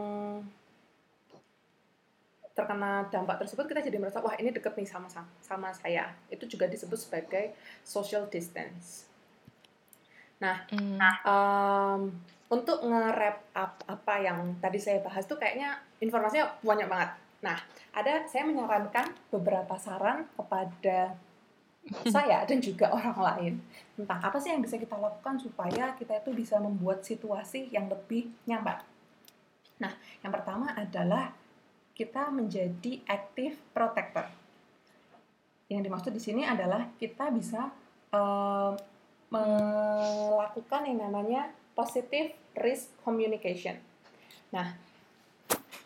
[2.56, 5.12] terkena dampak tersebut kita jadi merasa wah ini deket nih sama
[5.44, 6.16] sama saya.
[6.32, 7.52] Itu juga disebut sebagai
[7.84, 9.04] social distance.
[10.40, 10.96] Nah Hmm.
[11.28, 12.02] um,
[12.48, 17.10] untuk nge-wrap up apa yang tadi saya bahas tuh kayaknya informasinya banyak banget.
[17.44, 17.60] Nah
[17.92, 21.12] ada saya menyarankan beberapa saran kepada
[22.14, 23.54] saya dan juga orang lain
[23.94, 28.30] tentang apa sih yang bisa kita lakukan supaya kita itu bisa membuat situasi yang lebih
[28.48, 28.82] nyaman
[29.76, 29.92] nah
[30.24, 31.36] yang pertama adalah
[31.96, 34.28] kita menjadi active protector.
[35.72, 37.72] Yang dimaksud di sini adalah kita bisa
[38.12, 38.76] uh,
[39.32, 43.80] melakukan yang namanya positive risk communication.
[44.52, 44.76] Nah,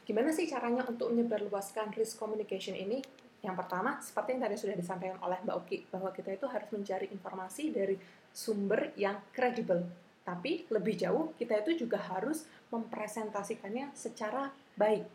[0.02, 3.00] gimana sih caranya untuk menyebarluaskan risk communication ini?
[3.40, 7.06] Yang pertama, seperti yang tadi sudah disampaikan oleh Mbak Oki, bahwa kita itu harus mencari
[7.08, 7.96] informasi dari
[8.30, 9.88] sumber yang kredibel.
[10.20, 15.08] Tapi lebih jauh, kita itu juga harus mempresentasikannya secara baik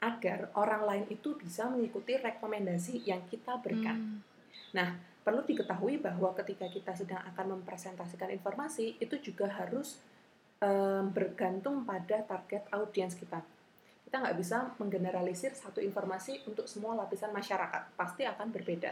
[0.00, 4.00] agar orang lain itu bisa mengikuti rekomendasi yang kita berikan.
[4.00, 4.18] Hmm.
[4.72, 10.00] Nah, perlu diketahui bahwa ketika kita sedang akan mempresentasikan informasi, itu juga harus
[10.64, 13.44] um, bergantung pada target audiens kita.
[14.10, 18.90] Kita nggak bisa menggeneralisir satu informasi untuk semua lapisan masyarakat, pasti akan berbeda.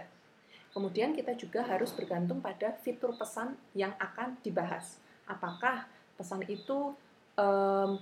[0.70, 5.02] Kemudian kita juga harus bergantung pada fitur pesan yang akan dibahas.
[5.26, 6.94] Apakah pesan itu
[7.34, 7.98] um,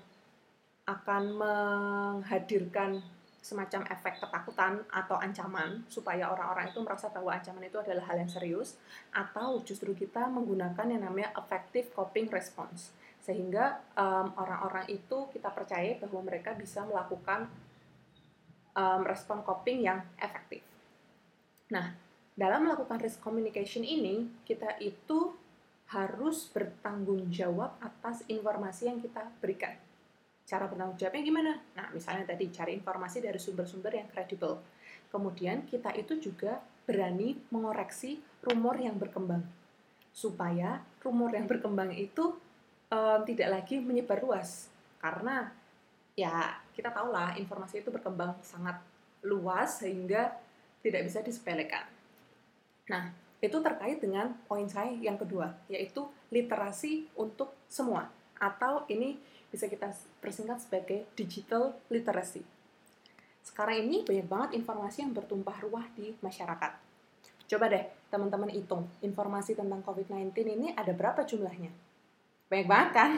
[0.85, 3.01] akan menghadirkan
[3.41, 8.29] semacam efek ketakutan atau ancaman supaya orang-orang itu merasa bahwa ancaman itu adalah hal yang
[8.29, 8.77] serius
[9.15, 12.91] atau justru kita menggunakan yang namanya effective coping response
[13.27, 13.83] sehingga
[14.39, 17.51] orang-orang um, itu kita percaya bahwa mereka bisa melakukan
[18.79, 20.63] um, respon coping yang efektif.
[21.75, 21.91] Nah,
[22.39, 25.35] dalam melakukan risk communication ini kita itu
[25.91, 29.75] harus bertanggung jawab atas informasi yang kita berikan
[30.47, 31.53] Cara bertanggung jawabnya gimana?
[31.75, 34.63] Nah, misalnya tadi cari informasi dari sumber-sumber yang kredibel.
[35.11, 39.43] Kemudian kita itu juga berani mengoreksi rumor yang berkembang.
[40.15, 42.39] Supaya rumor yang berkembang itu
[42.91, 44.71] um, tidak lagi menyebar luas.
[45.01, 45.51] Karena
[46.17, 48.81] ya kita tahulah informasi itu berkembang sangat
[49.27, 50.35] luas sehingga
[50.81, 51.85] tidak bisa disepelekan.
[52.87, 53.11] Nah,
[53.43, 58.09] itu terkait dengan poin saya yang kedua, yaitu literasi untuk semua.
[58.39, 59.19] Atau ini
[59.51, 59.91] bisa kita
[60.23, 62.43] persingkat sebagai digital literacy.
[63.47, 66.73] Sekarang ini banyak banget informasi yang bertumpah ruah di masyarakat.
[67.47, 71.86] Coba deh teman-teman hitung informasi tentang COVID-19 ini ada berapa jumlahnya?
[72.47, 73.11] Banyak banget kan?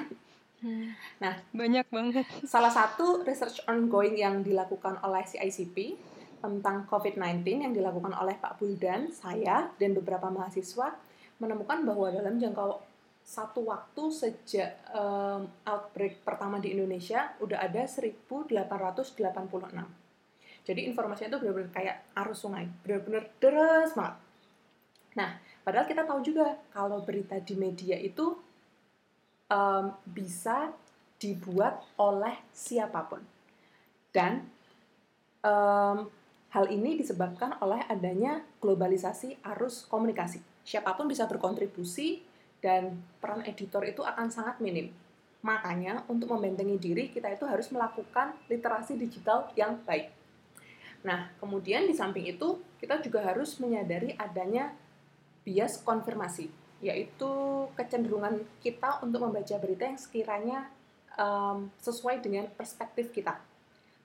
[0.59, 0.91] Hmm.
[1.23, 2.27] Nah, banyak banget.
[2.43, 5.95] Salah satu research ongoing yang dilakukan oleh CICP
[6.39, 10.95] tentang COVID-19 yang dilakukan oleh Pak Buldan, saya, dan beberapa mahasiswa
[11.39, 12.83] menemukan bahwa dalam jangka
[13.23, 18.49] satu waktu sejak um, outbreak pertama di Indonesia udah ada 1886.
[20.65, 24.17] Jadi informasinya itu benar-benar kayak arus sungai, benar-benar deras banget.
[25.17, 28.48] Nah, padahal kita tahu juga kalau berita di media itu
[29.53, 30.73] um, bisa
[31.19, 33.21] dibuat oleh siapa pun.
[34.15, 34.47] Dan
[35.45, 36.09] um,
[36.55, 40.41] hal ini disebabkan oleh adanya globalisasi arus komunikasi.
[40.65, 42.25] Siapa pun bisa berkontribusi
[42.61, 44.93] dan peran editor itu akan sangat minim.
[45.45, 50.11] Makanya untuk membentengi diri kita itu harus melakukan literasi digital yang baik.
[51.07, 54.75] Nah, kemudian di samping itu kita juga harus menyadari adanya
[55.47, 57.31] bias konfirmasi, yaitu
[57.75, 60.59] kecenderungan kita untuk membaca berita yang sekiranya
[61.19, 63.35] um, sesuai dengan perspektif kita.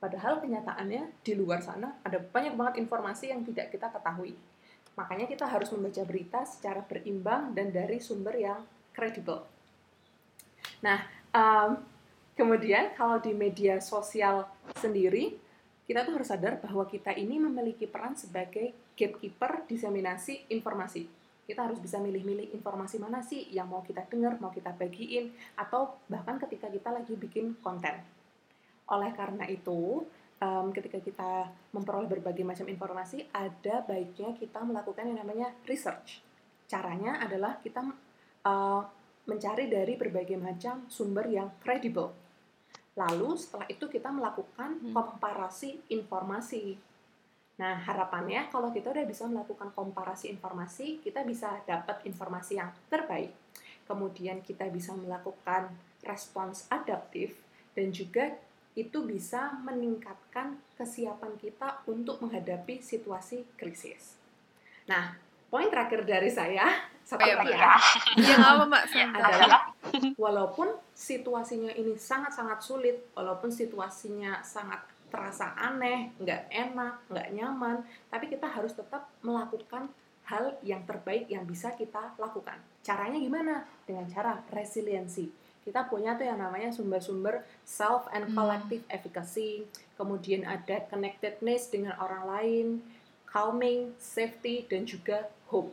[0.02, 4.36] Padahal kenyataannya di luar sana ada banyak banget informasi yang tidak kita ketahui.
[5.00, 8.62] Makanya kita harus membaca berita secara berimbang dan dari sumber yang
[8.94, 9.42] kredibel.
[10.84, 11.82] Nah, um,
[12.36, 14.46] kemudian kalau di media sosial
[14.78, 15.34] sendiri,
[15.88, 21.23] kita tuh harus sadar bahwa kita ini memiliki peran sebagai gatekeeper diseminasi informasi.
[21.44, 26.00] Kita harus bisa milih-milih informasi mana sih yang mau kita dengar, mau kita bagiin, atau
[26.08, 28.00] bahkan ketika kita lagi bikin konten.
[28.88, 30.08] Oleh karena itu,
[30.39, 36.24] um, ketika kita memperoleh berbagai macam informasi, ada baiknya kita melakukan yang namanya research.
[36.68, 37.84] Caranya adalah kita
[38.48, 38.82] uh,
[39.24, 42.12] mencari dari berbagai macam sumber yang kredibel.
[42.94, 44.94] Lalu setelah itu kita melakukan hmm.
[44.94, 46.93] komparasi informasi.
[47.54, 53.30] Nah, harapannya kalau kita udah bisa melakukan komparasi informasi, kita bisa dapat informasi yang terbaik.
[53.86, 55.70] Kemudian kita bisa melakukan
[56.01, 57.38] respons adaptif
[57.78, 58.34] dan juga
[58.74, 64.18] itu bisa meningkatkan kesiapan kita untuk menghadapi situasi krisis.
[64.89, 65.14] Nah,
[65.54, 68.84] poin terakhir dari saya satu Oh, ya nggak apa mbak.
[69.14, 69.62] adalah
[70.18, 74.82] walaupun situasinya ini sangat-sangat sulit, walaupun situasinya sangat
[75.14, 79.86] terasa aneh, nggak enak, nggak nyaman, tapi kita harus tetap melakukan
[80.26, 82.57] hal yang terbaik yang bisa kita lakukan.
[82.82, 83.61] Caranya gimana?
[83.86, 85.30] Dengan cara resiliensi.
[85.61, 88.36] Kita punya tuh yang namanya sumber-sumber self and Hmm.
[88.36, 92.68] collective efficacy, kemudian ada connectedness dengan orang lain,
[93.30, 95.72] calming, safety, dan juga hope.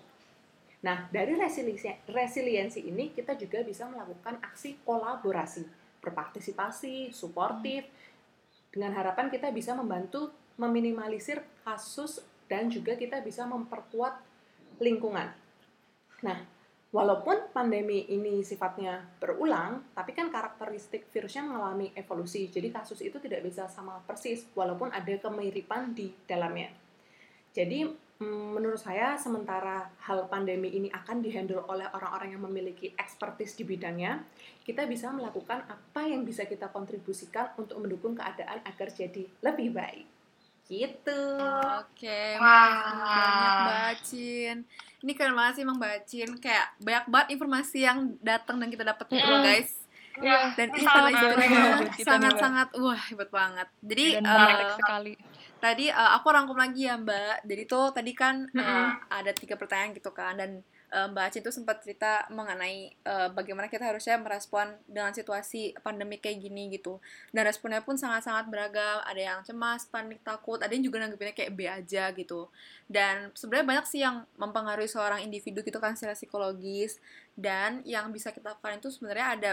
[0.81, 5.67] Nah, dari resiliensi, resiliensi ini kita juga bisa melakukan aksi kolaborasi,
[6.01, 7.85] berpartisipasi, suportif,
[8.71, 14.19] dengan harapan kita bisa membantu meminimalisir kasus dan juga kita bisa memperkuat
[14.83, 15.31] lingkungan.
[16.23, 16.39] Nah,
[16.91, 23.47] walaupun pandemi ini sifatnya berulang, tapi kan karakteristik virusnya mengalami evolusi, jadi kasus itu tidak
[23.47, 26.75] bisa sama persis, walaupun ada kemiripan di dalamnya.
[27.55, 33.65] Jadi menurut saya sementara hal pandemi ini akan dihandle oleh orang-orang yang memiliki expertise di
[33.65, 34.21] bidangnya,
[34.61, 40.05] kita bisa melakukan apa yang bisa kita kontribusikan untuk mendukung keadaan agar jadi lebih baik.
[40.71, 41.23] Gitu.
[41.83, 42.71] Oke, Wah.
[42.95, 44.57] makasih banyak Mbak Cin.
[45.01, 46.31] Ini keren banget sih Emang Mbak Cin.
[46.39, 49.43] Kayak banyak banget informasi yang datang dan kita dapat loh Mm-mm.
[49.49, 49.71] guys.
[50.21, 52.05] Iya, Dan istilah-istilahnya nih, Mbak.
[52.05, 53.69] sangat-sangat wah hebat banget.
[53.81, 55.13] Jadi Dan eh, menarik sekali.
[55.61, 57.47] Tadi eh, aku rangkum lagi ya Mbak.
[57.47, 58.89] Jadi tuh tadi kan eh, Mm-mm.
[59.13, 63.69] ada tiga pertanyaan gitu kan dan eh, Mbak Cin tuh sempat cerita mengenai eh, bagaimana
[63.69, 66.99] kita harusnya merespon dengan situasi pandemi kayak gini gitu.
[67.31, 69.05] Dan responnya pun sangat-sangat beragam.
[69.07, 70.59] Ada yang cemas, panik, takut.
[70.59, 72.51] Ada yang juga nanggepinnya kayak B aja gitu.
[72.91, 76.99] Dan sebenarnya banyak sih yang mempengaruhi seorang individu gitu kan secara psikologis.
[77.37, 79.53] Dan yang bisa kita lakukan itu sebenarnya ada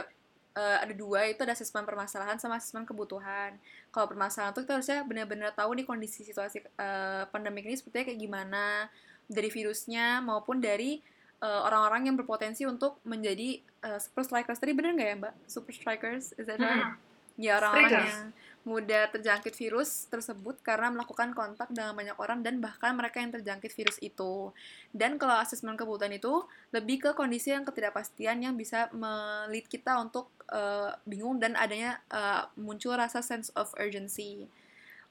[0.58, 3.62] eh, ada dua itu ada asesmen permasalahan sama asesmen kebutuhan
[3.98, 8.22] kalau permasalahan tuh kita harusnya benar-benar tahu nih kondisi situasi eh, pandemik ini sepertinya kayak
[8.22, 8.86] gimana
[9.26, 11.02] dari virusnya maupun dari
[11.41, 14.62] eh, orang-orang yang berpotensi untuk menjadi eh, super strikers.
[14.62, 15.34] Tadi bener nggak ya mbak?
[15.50, 16.93] Super strikers is that right?
[17.41, 18.26] ya orang-orang yang
[18.68, 23.72] mudah terjangkit virus tersebut karena melakukan kontak dengan banyak orang dan bahkan mereka yang terjangkit
[23.72, 24.51] virus itu.
[24.91, 26.43] Dan kalau asesmen kebutuhan itu
[26.76, 32.43] lebih ke kondisi yang ketidakpastian yang bisa melit kita untuk eh, bingung dan adanya eh,
[32.59, 34.51] muncul rasa sense of urgency.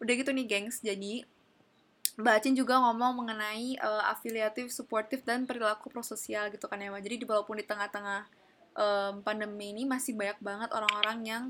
[0.04, 0.84] Udah gitu nih, gengs.
[0.84, 1.24] Jadi
[2.20, 7.00] Mbak Acin juga ngomong mengenai eh, afiliatif, suportif, dan perilaku prososial gitu kan ya, Mbak.
[7.00, 8.20] Jadi di- walaupun di tengah-tengah
[8.76, 11.44] em, pandemi ini masih banyak banget orang-orang yang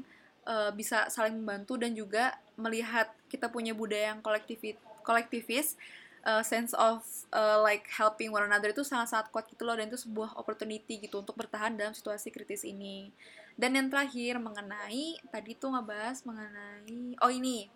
[0.46, 5.76] eh, bisa saling membantu dan juga melihat kita punya budaya yang kolektivi- kolektivis,
[6.24, 7.02] eh, sense of
[7.34, 11.20] eh, like helping one another itu sangat-sangat kuat gitu loh dan itu sebuah opportunity gitu
[11.20, 13.10] untuk bertahan dalam situasi kritis ini.
[13.56, 17.66] Dan yang terakhir mengenai tadi tuh ngebahas mengenai oh ini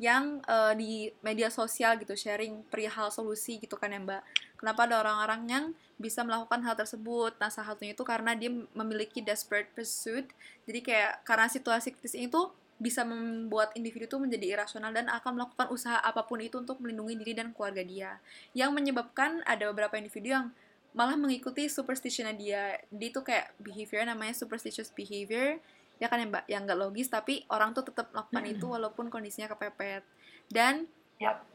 [0.00, 4.22] yang eh, di media sosial gitu sharing perihal solusi gitu kan ya Mbak.
[4.60, 5.64] Kenapa ada orang-orang yang
[5.96, 7.32] bisa melakukan hal tersebut?
[7.40, 10.28] Nah, salah satunya itu karena dia memiliki desperate pursuit.
[10.68, 15.40] Jadi kayak karena situasi kritis ini tuh bisa membuat individu itu menjadi irasional dan akan
[15.40, 18.20] melakukan usaha apa pun itu untuk melindungi diri dan keluarga dia.
[18.52, 20.52] Yang menyebabkan ada beberapa individu yang
[20.92, 22.76] malah mengikuti superstitionnya dia.
[22.92, 25.56] Dia itu kayak behavior namanya superstitious behavior.
[25.96, 29.48] Ya kan ya Mbak, yang nggak logis tapi orang tuh tetap melakukan itu walaupun kondisinya
[29.48, 30.04] kepepet.
[30.52, 30.84] Dan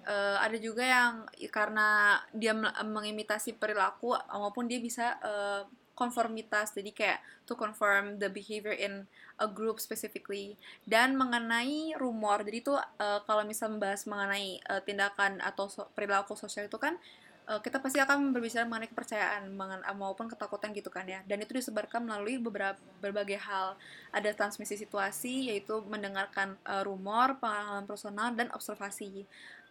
[0.05, 1.13] Eh, ada juga yang
[1.49, 5.65] karena dia mel- mengimitasi perilaku maupun dia bisa eh,
[5.97, 6.77] konformitas.
[6.77, 9.09] Jadi kayak to confirm the behavior in
[9.41, 10.53] a group specifically.
[10.85, 16.37] Dan mengenai rumor jadi itu eh, kalau misal membahas mengenai eh, tindakan atau so- perilaku
[16.37, 17.01] sosial itu kan
[17.49, 21.25] eh, kita pasti akan berbicara mengenai kepercayaan mengen- maupun ketakutan gitu kan ya.
[21.25, 23.73] Dan itu disebarkan melalui beberapa berbagai hal.
[24.13, 29.25] Ada transmisi situasi yaitu mendengarkan eh, rumor pengalaman personal dan observasi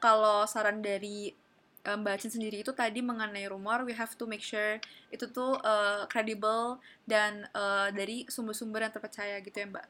[0.04, 1.32] kalau saran dari
[1.88, 4.76] eh, Mbak Cin sendiri itu tadi mengenai rumor, we have to make sure
[5.08, 6.76] itu tuh eh, credible
[7.08, 9.86] dan eh, dari sumber-sumber yang terpercaya gitu ya Mbak.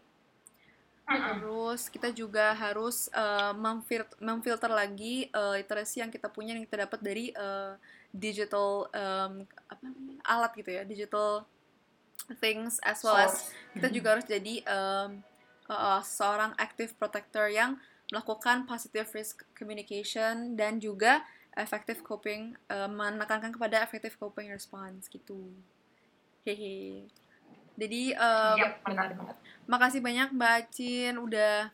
[1.05, 6.87] Terus kita juga harus eh, memfil- memfilter lagi eh, literasi yang kita punya yang kita
[6.87, 7.75] dapat dari eh,
[8.15, 9.85] digital em, apa
[10.23, 11.43] alat gitu ya, digital
[12.39, 15.19] things as well as kita juga harus jadi em,
[15.67, 17.75] eh, seorang active protector yang
[18.09, 21.25] melakukan positive risk communication dan juga
[21.55, 25.55] effective coping eh, menekankan kepada effective coping response gitu.
[26.43, 27.07] Hehe.
[27.75, 29.37] Jadi Iya, benar banget.
[29.67, 31.73] makasih banyak Mbak Cin udah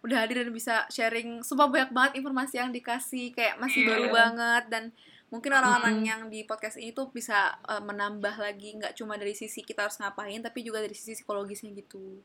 [0.00, 4.14] udah hadir dan bisa sharing sumpah banyak banget informasi yang dikasih kayak masih baru Iya.
[4.14, 4.84] banget dan
[5.28, 6.08] mungkin orang-orang Mm-mm.
[6.08, 9.98] yang di podcast ini tuh bisa eh, menambah lagi nggak cuma dari sisi kita harus
[9.98, 12.20] ngapain tapi juga dari sisi psikologisnya gitu.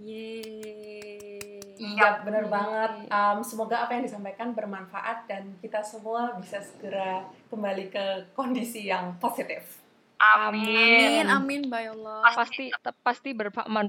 [0.00, 1.49] Yeay.
[1.80, 3.08] Iya, bener banget.
[3.08, 8.04] Um, semoga apa yang disampaikan bermanfaat dan kita semua bisa segera kembali ke
[8.36, 9.80] kondisi yang positif.
[10.20, 11.24] Amin.
[11.24, 12.36] Amin, amin, by Allah.
[12.36, 12.68] Pasti
[13.00, 13.32] pasti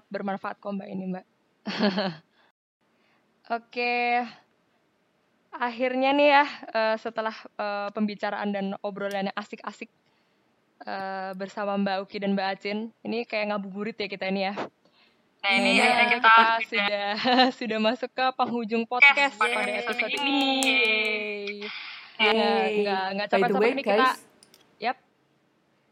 [0.08, 1.26] bermanfaat kok Mbak ini, Mbak.
[3.60, 4.24] Oke.
[5.52, 9.92] Akhirnya nih ya, uh, setelah uh, pembicaraan dan obrolan yang asik-asik
[10.88, 14.56] uh, bersama Mbak Uki dan Mbak Acin, ini kayak ngabuburit ya kita ini ya.
[15.42, 16.34] Nah ini ya, kita, kita
[16.70, 17.08] sudah
[17.58, 19.54] sudah masuk ke penghujung podcast Yeay.
[19.58, 20.42] pada episode ini.
[22.22, 22.74] Nggak Yeay.
[22.86, 23.96] nggak nggak capek-capek ini kita.
[23.98, 24.20] guys.
[24.78, 24.98] Yap.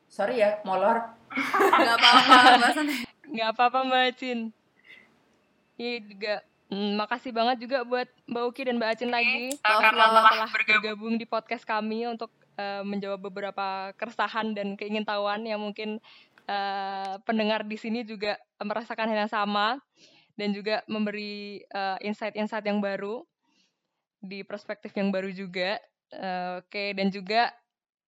[0.08, 0.98] Sorry ya, molor.
[1.78, 2.70] Gak apa-apa.
[3.30, 4.40] Nggak apa-apa Mbak Acin.
[5.78, 6.36] Iya juga.
[6.70, 10.30] Hmm, makasih banget juga buat Mbak Uki dan Mbak Acin lagi Love, karena love.
[10.30, 15.98] telah bergabung di podcast kami untuk eh, menjawab beberapa keresahan dan keingintahuan yang mungkin
[16.50, 19.78] eh, pendengar di sini juga merasakan hal yang sama
[20.34, 23.22] dan juga memberi eh, insight-insight yang baru
[24.20, 25.78] di perspektif yang baru juga.
[26.10, 27.54] Eh, Oke, dan juga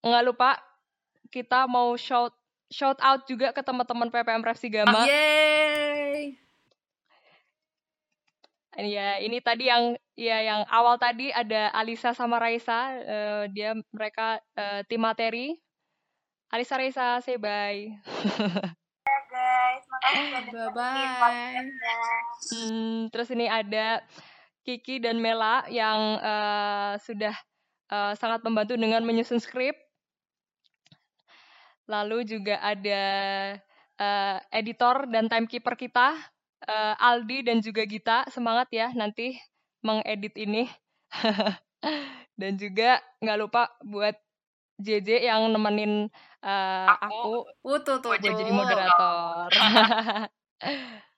[0.02, 0.58] nggak lupa
[1.30, 2.34] kita mau shout
[2.74, 5.06] shout out juga ke teman-teman PPM Ref Sigama.
[5.06, 6.40] Yeay.
[8.72, 14.40] Ya, ini tadi yang ya yang awal tadi ada Alisa sama Raisa, eh, dia mereka
[14.56, 15.60] eh, tim materi.
[16.52, 17.96] Alisa Raisa, say bye.
[20.52, 21.64] Bye-bye.
[22.52, 24.04] Hmm, terus ini ada
[24.68, 27.32] Kiki dan Mela yang eh, sudah
[27.88, 29.80] eh, sangat membantu dengan menyusun skrip.
[31.88, 33.04] Lalu juga ada
[33.96, 36.20] eh, editor dan timekeeper kita,
[36.68, 38.28] eh, Aldi dan juga Gita.
[38.28, 39.40] Semangat ya nanti
[39.88, 40.68] mengedit ini.
[42.42, 44.20] dan juga nggak lupa buat
[44.82, 46.10] JJ yang nemenin
[46.42, 48.54] eh, aku Uh, tuh, tuh, buat jadi tuh.
[48.54, 49.48] moderator.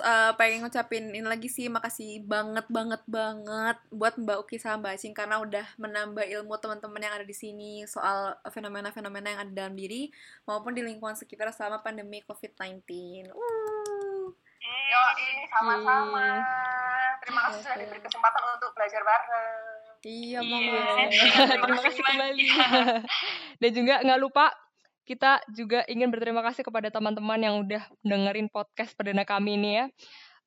[0.00, 4.92] Eh, pengen ngucapin ini lagi sih makasih banget banget banget buat Mbak Uki sama Mbak
[4.96, 9.74] Acing karena udah menambah ilmu teman-teman yang ada di sini soal fenomena-fenomena yang ada dalam
[9.76, 10.08] diri
[10.48, 12.80] maupun di lingkungan sekitar selama pandemi COVID-19.
[13.28, 14.32] Uh.
[14.60, 16.26] Yo, ini sama-sama.
[16.40, 17.20] Iya.
[17.20, 19.69] Terima kasih sudah diberi kesempatan untuk belajar bareng.
[20.00, 20.48] Iya, Iya.
[20.48, 20.80] Mama.
[21.60, 22.46] Terima kasih kembali.
[23.60, 24.52] Dan juga nggak lupa
[25.04, 29.84] kita juga ingin berterima kasih kepada teman-teman yang udah dengerin podcast perdana kami ini ya.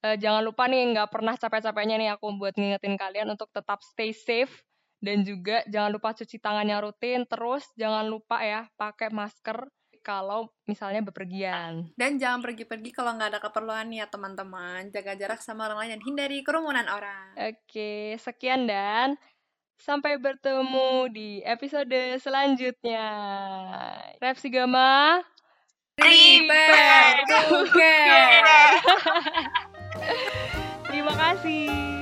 [0.04, 4.12] Eh, jangan lupa nih nggak pernah capek-capeknya nih aku buat ngingetin kalian untuk tetap stay
[4.12, 4.52] safe
[5.04, 9.68] dan juga jangan lupa cuci tangan yang rutin terus jangan lupa ya pakai masker
[10.04, 11.88] kalau misalnya bepergian.
[11.96, 14.92] Dan jangan pergi-pergi kalau nggak ada keperluan ya teman-teman.
[14.92, 17.32] Jaga jarak sama orang lain dan hindari kerumunan orang.
[17.40, 19.16] Oke, sekian dan
[19.78, 23.06] sampai bertemu di episode selanjutnya.
[24.18, 25.22] Repsi Gama.
[25.94, 27.22] Prepare.
[30.90, 31.93] Terima kasih.